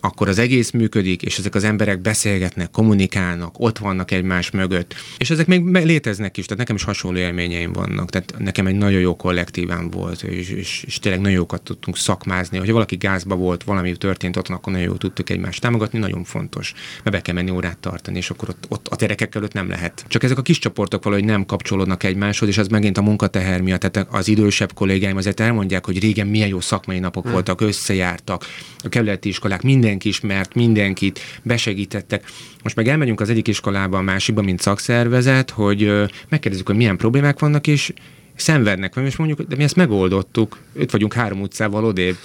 [0.00, 4.94] akkor az egész működik, és ezek az emberek beszélgetnek, kommunikálnak, ott vannak egymás mögött.
[5.18, 8.10] És ezek még léteznek is, tehát nekem is hasonló élményeim vannak.
[8.10, 12.58] Tehát nekem egy nagyon jó kollektívám volt, és, és, és tényleg nagyon jókat tudtunk szakmázni.
[12.58, 16.72] Hogyha valaki gázba volt, valami történt ott, akkor nagyon jól tudtuk egymást támogatni, nagyon fontos.
[17.02, 20.04] Mert be kell menni órát tartani, és akkor ott, ott a gyerekek előtt nem lehet.
[20.08, 23.80] Csak ezek a kis csoportok valahogy nem kapcsolódnak egymáshoz, és az megint a munkateher miatt.
[23.80, 27.32] Tehát az idősebb kollégáim azért elmondják, hogy régen milyen jó szakmai napok hmm.
[27.32, 28.44] voltak, összejártak,
[28.84, 32.24] a kerületi iskolák, minden mindenki ismert mindenkit, besegítettek.
[32.62, 35.92] Most meg elmegyünk az egyik iskolába, a másikba, mint szakszervezet, hogy
[36.28, 37.92] megkérdezzük, hogy milyen problémák vannak, és
[38.34, 42.16] szenvednek és mondjuk, de mi ezt megoldottuk, itt vagyunk három utcával odébb,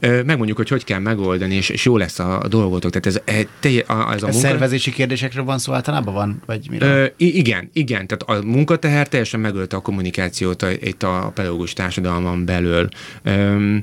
[0.00, 2.90] megmondjuk, hogy hogy kell megoldani, és, és jó lesz a, a dolgotok.
[2.90, 4.40] Tehát ez, e, te, a, ez a munka...
[4.40, 6.42] szervezési kérdésekről van szó általában van?
[6.46, 6.86] Vagy mire?
[6.86, 8.06] Ö, igen, igen.
[8.06, 12.88] Tehát a munkateher teljesen megölte a kommunikációt a, itt a pedagógus társadalman belül.
[13.22, 13.76] Ö,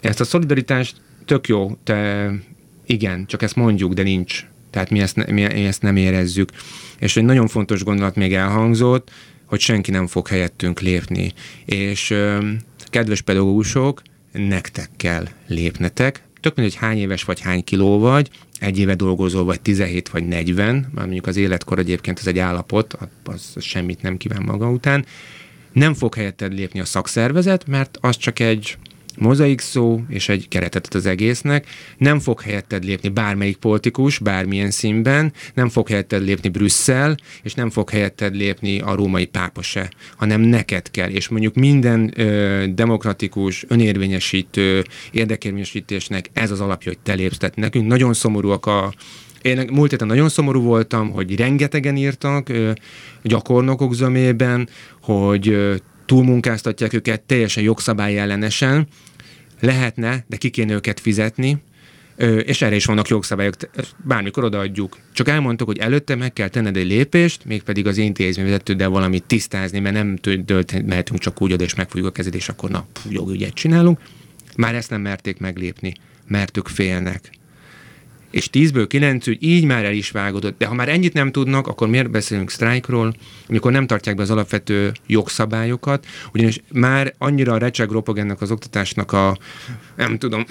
[0.00, 0.96] ezt a szolidaritást
[1.28, 2.30] tök jó, te
[2.86, 4.46] igen, csak ezt mondjuk, de nincs.
[4.70, 6.50] Tehát mi ezt, ne, mi ezt nem érezzük.
[6.98, 9.10] És egy nagyon fontos gondolat még elhangzott,
[9.44, 11.32] hogy senki nem fog helyettünk lépni.
[11.64, 12.14] És
[12.84, 14.02] kedves pedagógusok,
[14.32, 19.44] nektek kell lépnetek, tök mindegy, hogy hány éves vagy hány kiló vagy, egy éve dolgozol,
[19.44, 24.02] vagy 17 vagy 40, már mondjuk az életkor egyébként ez egy állapot, az, az semmit
[24.02, 25.04] nem kíván maga után,
[25.72, 28.78] nem fog helyetted lépni a szakszervezet, mert az csak egy
[29.18, 31.66] mozaik szó és egy keretet az egésznek.
[31.96, 37.70] Nem fog helyetted lépni bármelyik politikus, bármilyen színben, nem fog helyetted lépni Brüsszel, és nem
[37.70, 41.08] fog helyetted lépni a római pápa se, hanem neked kell.
[41.08, 47.36] És mondjuk minden ö, demokratikus, önérvényesítő, érdekérvényesítésnek ez az alapja, hogy te lépsz.
[47.38, 48.92] Tehát nekünk nagyon szomorúak a
[49.42, 52.70] én múlt héten nagyon szomorú voltam, hogy rengetegen írtak ö,
[53.22, 54.68] gyakornokok zömében,
[55.00, 55.74] hogy ö,
[56.08, 58.86] túlmunkáztatják őket teljesen jogszabály ellenesen,
[59.60, 61.62] lehetne, de ki kéne őket fizetni,
[62.42, 63.54] és erre is vannak jogszabályok,
[64.04, 64.98] bármikor odaadjuk.
[65.12, 69.94] Csak elmondtuk, hogy előtte meg kell tenned egy lépést, mégpedig az intézményvezetőddel valamit tisztázni, mert
[69.94, 70.18] nem
[70.86, 74.00] mehetünk csak úgy oda, és megfogjuk a kezed, és akkor na, jogügyet csinálunk.
[74.56, 75.92] Már ezt nem merték meglépni,
[76.26, 77.30] mert ők félnek
[78.30, 80.58] és 10-ből 9 ügy így már el is vágódott.
[80.58, 83.14] De ha már ennyit nem tudnak, akkor miért beszélünk sztrájkról,
[83.48, 89.12] amikor nem tartják be az alapvető jogszabályokat, ugyanis már annyira recseg ropog ennek az oktatásnak
[89.12, 89.38] a,
[89.96, 90.44] nem tudom,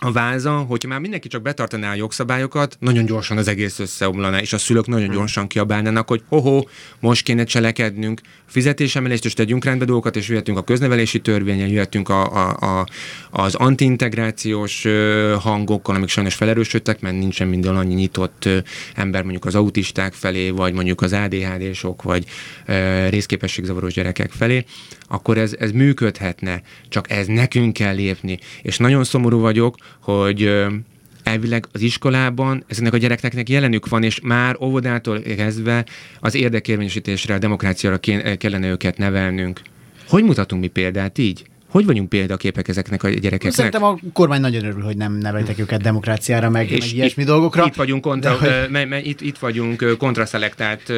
[0.00, 4.52] a váza, hogyha már mindenki csak betartaná a jogszabályokat, nagyon gyorsan az egész összeomlana, és
[4.52, 6.64] a szülők nagyon gyorsan kiabálnának, hogy hoho,
[7.00, 12.48] most kéne cselekednünk, fizetésemelést is tegyünk rendbe dolgokat, és jöhetünk a köznevelési törvényen, jöhetünk a,
[12.48, 12.86] a, a,
[13.30, 14.86] az antiintegrációs
[15.38, 18.48] hangokkal, amik sajnos felerősödtek, mert nincsen minden annyi nyitott
[18.94, 22.24] ember mondjuk az autisták felé, vagy mondjuk az ADHD-sok, vagy
[23.08, 24.64] részképességzavaros gyerekek felé,
[25.08, 28.38] akkor ez, ez működhetne, csak ez nekünk kell lépni.
[28.62, 30.66] És nagyon szomorú vagyok, hogy
[31.22, 35.84] elvileg az iskolában ezeknek a gyerekeknek jelenük van, és már óvodától kezdve
[36.20, 37.98] az érdekérvényesítésre, a demokráciára
[38.36, 39.60] kellene őket nevelnünk.
[40.08, 41.44] Hogy mutatunk mi példát így?
[41.70, 43.52] Hogy vagyunk példaképek ezeknek a gyerekeknek?
[43.52, 47.28] Szerintem a kormány nagyon örül, hogy nem neveltek őket demokráciára, meg, és meg ilyesmi itt,
[47.28, 47.64] dolgokra.
[47.66, 48.50] Itt vagyunk, kontra, hogy...
[48.70, 50.92] me, me, itt, itt vagyunk kontraszelektált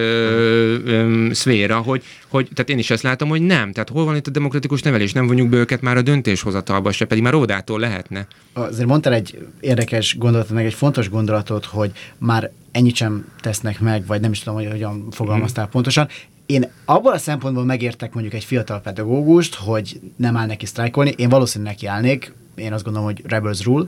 [1.35, 3.73] szféra, hogy, hogy, tehát én is ezt látom, hogy nem.
[3.73, 5.13] Tehát hol van itt a demokratikus nevelés?
[5.13, 8.27] Nem vonjuk be őket már a döntéshozatalba se, pedig már óvodától lehetne.
[8.53, 14.07] Azért mondtál egy érdekes gondolatot, meg egy fontos gondolatot, hogy már ennyit sem tesznek meg,
[14.07, 15.73] vagy nem is tudom, hogy hogyan fogalmaztál hmm.
[15.73, 16.09] pontosan
[16.51, 21.29] én abban a szempontból megértek mondjuk egy fiatal pedagógust, hogy nem áll neki sztrájkolni, én
[21.29, 23.87] valószínűleg neki állnék, én azt gondolom, hogy rebels rule,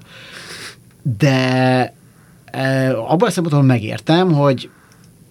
[1.18, 1.94] de
[2.44, 4.70] e, abban a szempontból megértem, hogy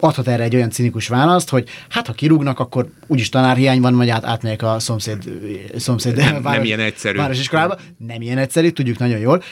[0.00, 4.08] adhat erre egy olyan cinikus választ, hogy hát ha kirúgnak, akkor úgyis tanárhiány van, vagy
[4.08, 5.22] át, átmegyek a szomszéd,
[5.76, 7.18] szomszéd nem, város, nem ilyen egyszerű.
[7.18, 7.78] városiskolába.
[7.96, 9.42] Nem ilyen egyszerű, tudjuk nagyon jól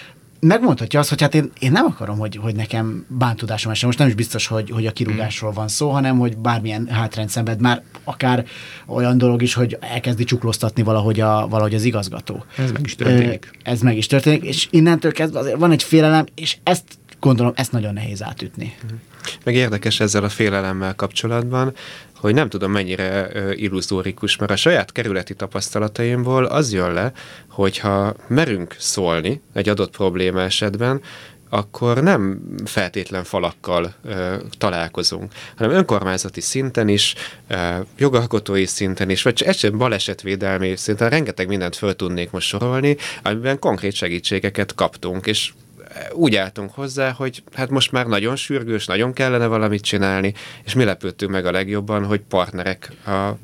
[0.40, 3.86] megmondhatja azt, hogy hát én, én nem akarom, hogy, hogy nekem bántudásom esem.
[3.86, 7.60] Most nem is biztos, hogy, hogy a kirúgásról van szó, hanem hogy bármilyen hátrányt szenved
[7.60, 8.44] már akár
[8.86, 12.44] olyan dolog is, hogy elkezdi csuklóztatni valahogy, a, valahogy az igazgató.
[12.56, 13.50] Ez meg is történik.
[13.62, 16.84] Ez meg is történik, és innentől kezdve azért van egy félelem, és ezt
[17.20, 18.74] gondolom, ezt nagyon nehéz átütni.
[19.44, 21.74] Meg érdekes ezzel a félelemmel kapcsolatban,
[22.20, 27.12] hogy nem tudom mennyire illuzórikus, mert a saját kerületi tapasztalataimból az jön le,
[27.48, 31.00] hogyha merünk szólni egy adott probléma esetben,
[31.50, 37.14] akkor nem feltétlen falakkal ö, találkozunk, hanem önkormányzati szinten is,
[37.48, 43.58] ö, jogalkotói szinten is, vagy esetben balesetvédelmi szinten rengeteg mindent föl tudnék most sorolni, amiben
[43.58, 45.52] konkrét segítségeket kaptunk, és
[46.12, 50.34] úgy álltunk hozzá, hogy hát most már nagyon sürgős, nagyon kellene valamit csinálni,
[50.64, 53.36] és mi lepődtünk meg a legjobban, hogy partnerek a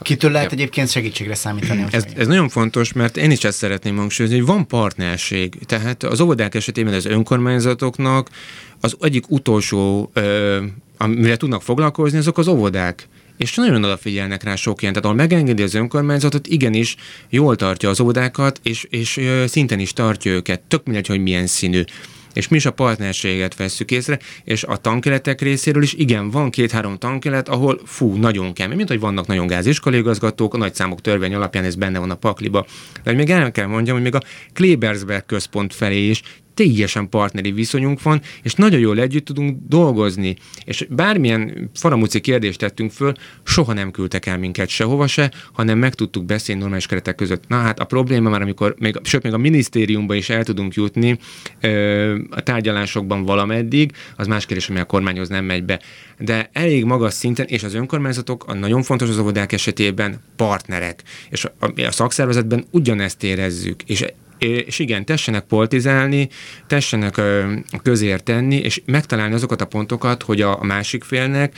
[0.00, 1.86] Kitől lehet egyébként segítségre számítani?
[1.90, 5.58] Ez, ez nagyon fontos, mert én is ezt szeretném hangsúlyozni, hogy van partnerség.
[5.66, 8.30] Tehát az óvodák esetében az önkormányzatoknak
[8.80, 10.12] az egyik utolsó,
[10.96, 14.94] amire tudnak foglalkozni, azok az óvodák és nagyon odafigyelnek rá sok ilyen.
[14.94, 16.96] Tehát ahol megengedi az önkormányzatot, igenis
[17.28, 20.60] jól tartja az óvodákat, és, és szinten is tartja őket.
[20.60, 21.82] Tök mindegy, hogy milyen színű
[22.36, 26.98] és mi is a partnerséget vesszük észre, és a tankeletek részéről is igen, van két-három
[26.98, 31.64] tankelet, ahol fú, nagyon kemény, mint hogy vannak nagyon gáziskolégazgatók, a nagy számok törvény alapján
[31.64, 32.66] ez benne van a pakliba.
[33.02, 34.22] De még el kell mondjam, hogy még a
[34.52, 36.22] Klebersberg központ felé is
[36.56, 40.36] teljesen partneri viszonyunk van, és nagyon jól együtt tudunk dolgozni.
[40.64, 45.94] És bármilyen faramúci kérdést tettünk föl, soha nem küldtek el minket sehova se, hanem meg
[45.94, 47.48] tudtuk beszélni normális keretek között.
[47.48, 51.18] Na hát a probléma már, amikor, még, sőt, még a minisztériumba is el tudunk jutni
[52.30, 55.80] a tárgyalásokban valameddig, az más kérdés, ami a kormányhoz nem megy be.
[56.18, 61.02] De elég magas szinten, és az önkormányzatok, a nagyon fontos az óvodák esetében partnerek.
[61.30, 63.82] És a, a szakszervezetben ugyanezt érezzük.
[63.82, 64.04] És
[64.38, 66.28] és igen, tessenek politizálni,
[66.66, 67.20] tessenek
[67.82, 71.54] közért tenni, és megtalálni azokat a pontokat, hogy a, másik félnek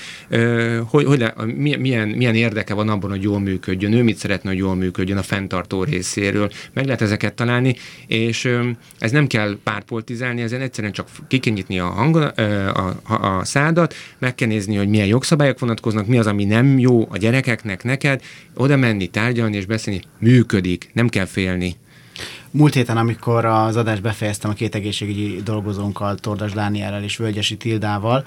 [0.87, 1.35] hogy, hogy le,
[1.79, 5.23] milyen, milyen érdeke van abban, hogy jól működjön, ő mit szeretne, hogy jól működjön a
[5.23, 6.51] fenntartó részéről.
[6.73, 7.77] Meg lehet ezeket találni,
[8.07, 8.51] és
[8.99, 13.45] ez nem kell pártpolitizálni, ezen egyszerűen csak ki kell nyitni a, hang, a, a, a
[13.45, 17.85] szádat, meg kell nézni, hogy milyen jogszabályok vonatkoznak, mi az, ami nem jó a gyerekeknek,
[17.85, 18.23] neked,
[18.55, 21.77] oda menni, tárgyalni és beszélni, működik, nem kell félni.
[22.51, 28.25] Múlt héten, amikor az adást befejeztem a két egészségügyi dolgozónkkal, Tordas Dánielrel és Völgyesi Tildával,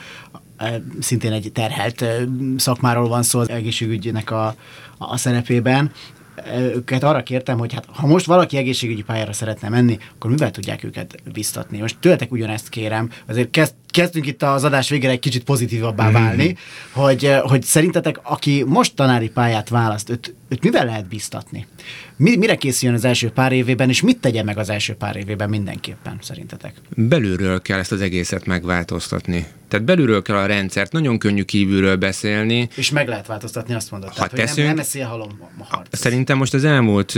[0.57, 4.55] e, szintén egy terhelt e, szakmáról van szó az egészségügynek a,
[4.97, 5.91] a szerepében,
[6.35, 10.51] e, őket arra kértem, hogy hát, ha most valaki egészségügyi pályára szeretne menni, akkor mivel
[10.51, 11.79] tudják őket biztatni?
[11.79, 16.13] Most tőletek ugyanezt kérem, azért kezd, kezdünk itt az adás végére egy kicsit pozitívabbá mhm.
[16.13, 17.01] válni, mm.
[17.01, 21.67] hogy, hogy szerintetek, aki most tanári pályát választ, őt, őt mivel lehet biztatni?
[22.15, 25.49] Mi, mire készüljön az első pár évében, és mit tegye meg az első pár évében
[25.49, 26.73] mindenképpen, szerintetek?
[26.95, 29.45] Belülről kell ezt az egészet megváltoztatni.
[29.67, 32.69] Tehát belülről kell a rendszert, nagyon könnyű kívülről beszélni.
[32.75, 34.09] És meg lehet változtatni, azt mondod.
[34.09, 35.97] Ha Tehát, teszünk, nem, nem szélhalom a harc.
[35.97, 37.13] Szerintem most az elmúlt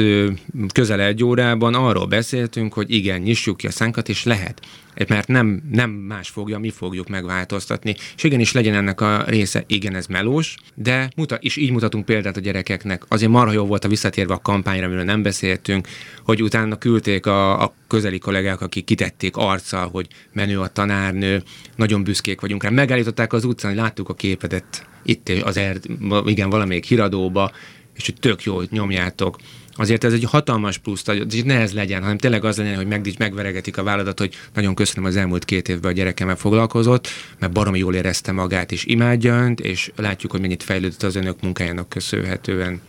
[0.73, 4.61] közel egy órában arról beszéltünk, hogy igen, nyissuk ki a szánkat, és lehet
[5.07, 7.95] mert nem, nem más fogja, mi fogjuk megváltoztatni.
[8.15, 12.37] És igenis legyen ennek a része, igen, ez melós, de muta, és így mutatunk példát
[12.37, 13.03] a gyerekeknek.
[13.07, 15.87] Azért marha jó volt a visszatérve a kampányra, amiről nem beszéltünk,
[16.23, 21.43] hogy utána küldték a, a közeli kollégák, akik kitették arccal, hogy menő a tanárnő,
[21.75, 22.69] nagyon büszkék vagyunk rá.
[22.69, 25.85] Megállították az utcán, láttuk a képedet itt az erd,
[26.25, 27.51] igen, valamelyik híradóba,
[27.95, 29.37] és hogy tök jó, hogy nyomjátok
[29.75, 33.13] azért ez egy hatalmas plusz, hogy ne ez legyen, hanem tényleg az legyen, hogy meg,
[33.17, 37.07] megveregetik a válladat, hogy nagyon köszönöm az elmúlt két évben a gyerekemmel foglalkozott,
[37.39, 41.41] mert baromi jól érezte magát, és imádja önt, és látjuk, hogy mennyit fejlődött az önök
[41.41, 42.81] munkájának köszönhetően.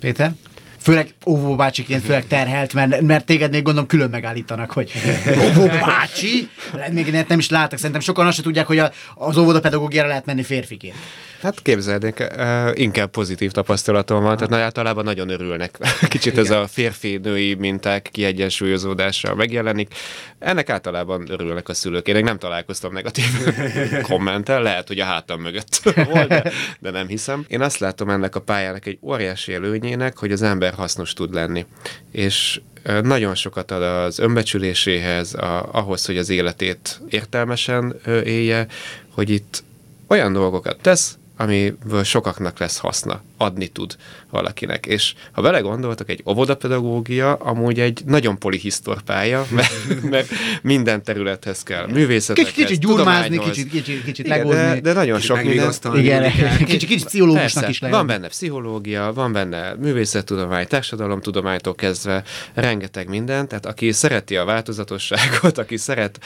[0.00, 0.34] Péter?
[0.82, 4.92] Főleg óvó bácsiként főleg terhelt, mert, mert téged még gondolom külön megállítanak, hogy
[5.38, 6.48] óvó bácsi,
[6.90, 10.42] még nem is láttak, szerintem sokan azt se tudják, hogy a, az óvodapedagógiára lehet menni
[10.42, 10.94] férfiként.
[11.42, 15.78] Hát képzeljék, uh, inkább pozitív tapasztalatom van, tehát nagy általában nagyon örülnek.
[16.08, 16.44] Kicsit Igen.
[16.44, 19.94] ez a férfi-női minták kiegyensúlyozódása megjelenik.
[20.38, 22.08] Ennek általában örülnek a szülők.
[22.08, 23.24] Én nem találkoztam negatív
[24.08, 25.80] kommentel, lehet, hogy a hátam mögött
[26.12, 27.44] volt, de, de nem hiszem.
[27.48, 31.66] Én azt látom ennek a pályának egy óriási előnyének, hogy az ember hasznos tud lenni.
[32.10, 32.60] És
[33.02, 37.94] nagyon sokat ad az önbecsüléséhez, a, ahhoz, hogy az életét értelmesen
[38.24, 38.66] élje,
[39.10, 39.64] hogy itt
[40.06, 43.96] olyan dolgokat tesz, amiből sokaknak lesz haszna, adni tud
[44.30, 44.86] valakinek.
[44.86, 50.28] És ha belegondoltak, egy óvodapedagógia amúgy egy nagyon polihisztor pálya, mert, mert
[50.62, 51.86] minden területhez kell.
[51.86, 54.60] Művészetekhez, Kicsit, kicsit gyurmázni, kicsit, kicsit, kicsit legózni.
[54.60, 55.72] De, de nagyon kicsit sok minden.
[55.94, 56.32] Igen,
[56.64, 57.96] kicsit, kicsit pszichológusnak Persze, is lehet.
[57.96, 62.22] Van benne pszichológia, van benne művészettudomány, társadalomtudománytól kezdve
[62.54, 66.20] rengeteg minden, tehát aki szereti a változatosságot, aki szereti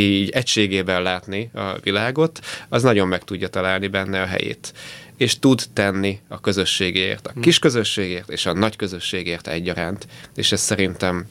[0.00, 4.72] így egységében látni a világot, az nagyon meg tudja találni benne a helyét,
[5.20, 10.60] és tud tenni a közösségért, a kis közösségért és a nagy közösségért egyaránt, és ez
[10.60, 11.26] szerintem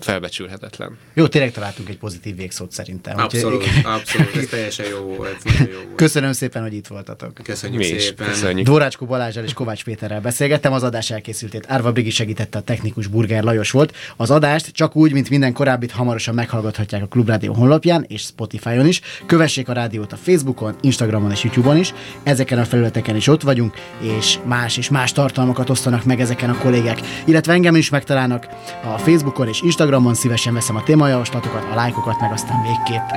[0.00, 0.98] felbecsülhetetlen.
[1.14, 3.18] Jó, tényleg találtunk egy pozitív végszót szerintem.
[3.18, 3.82] Abszolút, Úgyhogy...
[3.84, 5.36] abszolút, ez teljesen jó volt.
[5.44, 5.94] Jó volt.
[5.94, 7.34] Köszönöm szépen, hogy itt voltatok.
[7.42, 8.28] Köszönjük Mi szépen.
[8.28, 8.66] Köszönjük.
[8.66, 13.42] Dórácskó Balázsral és Kovács Péterrel beszélgettem, az adás elkészültét Árva Brigi segítette, a technikus Burger
[13.42, 13.96] Lajos volt.
[14.16, 19.00] Az adást csak úgy, mint minden korábbit hamarosan meghallgathatják a Klubrádió honlapján és Spotify-on is.
[19.26, 21.94] Kövessék a rádiót a Facebookon, Instagramon és YouTube-on is.
[22.22, 23.74] Ezeken a felületeken is ott vagyunk,
[24.18, 27.00] és más és más tartalmakat osztanak meg ezeken a kollégák.
[27.24, 28.46] Illetve engem is megtalálnak
[28.94, 33.08] a Facebookon és Instagramon Instagramon szívesen veszem a témajavaslatokat, a lájkokat, meg aztán végképp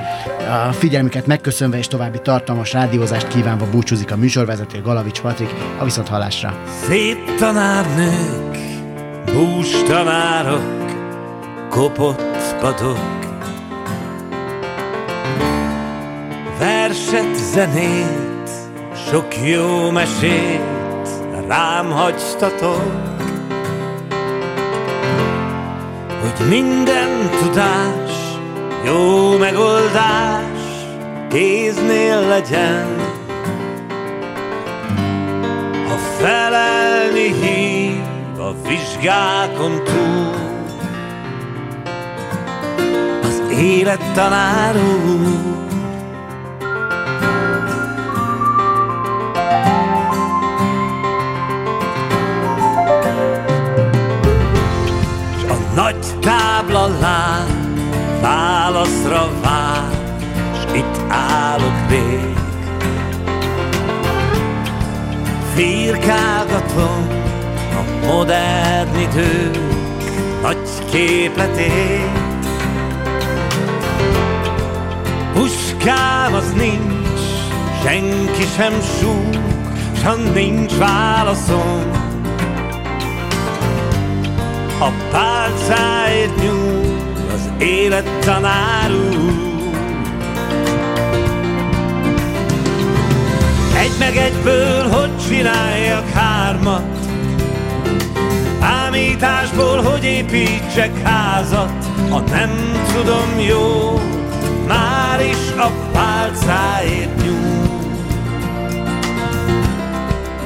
[0.69, 5.49] a figyelmüket megköszönve és további tartalmas rádiózást kívánva búcsúzik a műsorvezető Galavics Patrik
[5.79, 6.53] a viszont hallásra.
[6.87, 8.57] Szép tanárnők,
[9.33, 10.85] bús tanárok,
[11.69, 13.19] kopott padok,
[16.59, 18.49] verset, zenét,
[19.09, 20.61] sok jó mesét
[21.47, 23.12] rám hagytatok.
[26.37, 28.11] Hogy minden tudás,
[28.85, 30.43] jó megoldás
[31.29, 32.87] kéznél legyen.
[35.87, 38.01] Ha felelni hív
[38.39, 40.35] a vizsgákon túl,
[43.21, 45.71] az élet tanárul,
[55.75, 57.47] Nagy tábla lát,
[58.21, 59.89] válaszra vár,
[60.53, 62.37] s itt állok még.
[65.55, 67.07] Firkálgatom
[67.71, 69.57] a modern idők
[70.41, 70.57] nagy
[70.91, 72.11] képletét.
[75.33, 77.21] Puskám az nincs,
[77.83, 79.41] senki sem súg,
[79.95, 82.02] s ha nincs válaszom,
[84.83, 86.81] a pálcáért nyúl
[87.33, 89.09] az élet tanárú.
[93.77, 96.97] Egy meg egyből hogy csináljak hármat,
[98.59, 102.49] Ámításból hogy építsek házat, ha nem
[102.93, 103.99] tudom jó,
[104.67, 107.81] már is a pálcáért nyúl.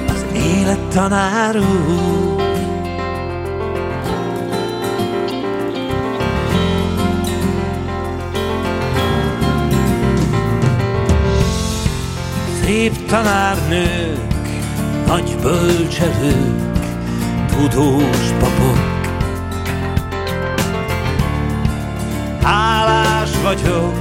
[0.07, 2.36] Az élet tanárul.
[12.67, 14.49] Szép tanárnők,
[15.05, 16.79] nagy bölcselők,
[17.49, 18.77] tudós papok.
[22.43, 23.93] Hálás vagyok,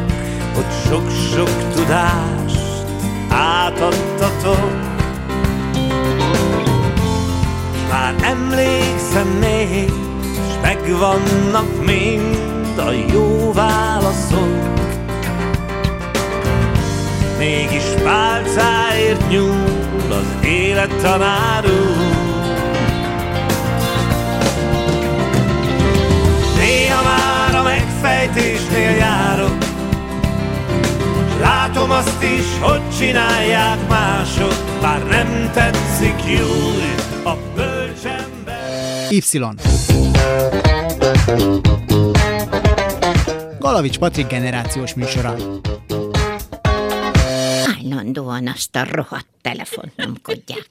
[0.55, 2.87] hogy sok-sok tudást
[3.29, 4.71] átadtatok.
[7.91, 9.91] Már emlékszem még,
[10.51, 14.66] s megvannak mind a jó válaszok.
[17.39, 21.97] Kis pálcáért nyúl az élet tanárul.
[26.57, 29.57] Néha már a megfejtésnél járok,
[31.29, 36.83] s látom azt is, hogy csinálják mások, bár nem tetszik jól
[37.25, 39.11] a bölcsember.
[39.11, 39.21] Y.
[43.59, 45.35] Galavics Patrik generációs műsora.
[47.97, 50.71] Állandóan azt a rohadt telefont nyomkodják.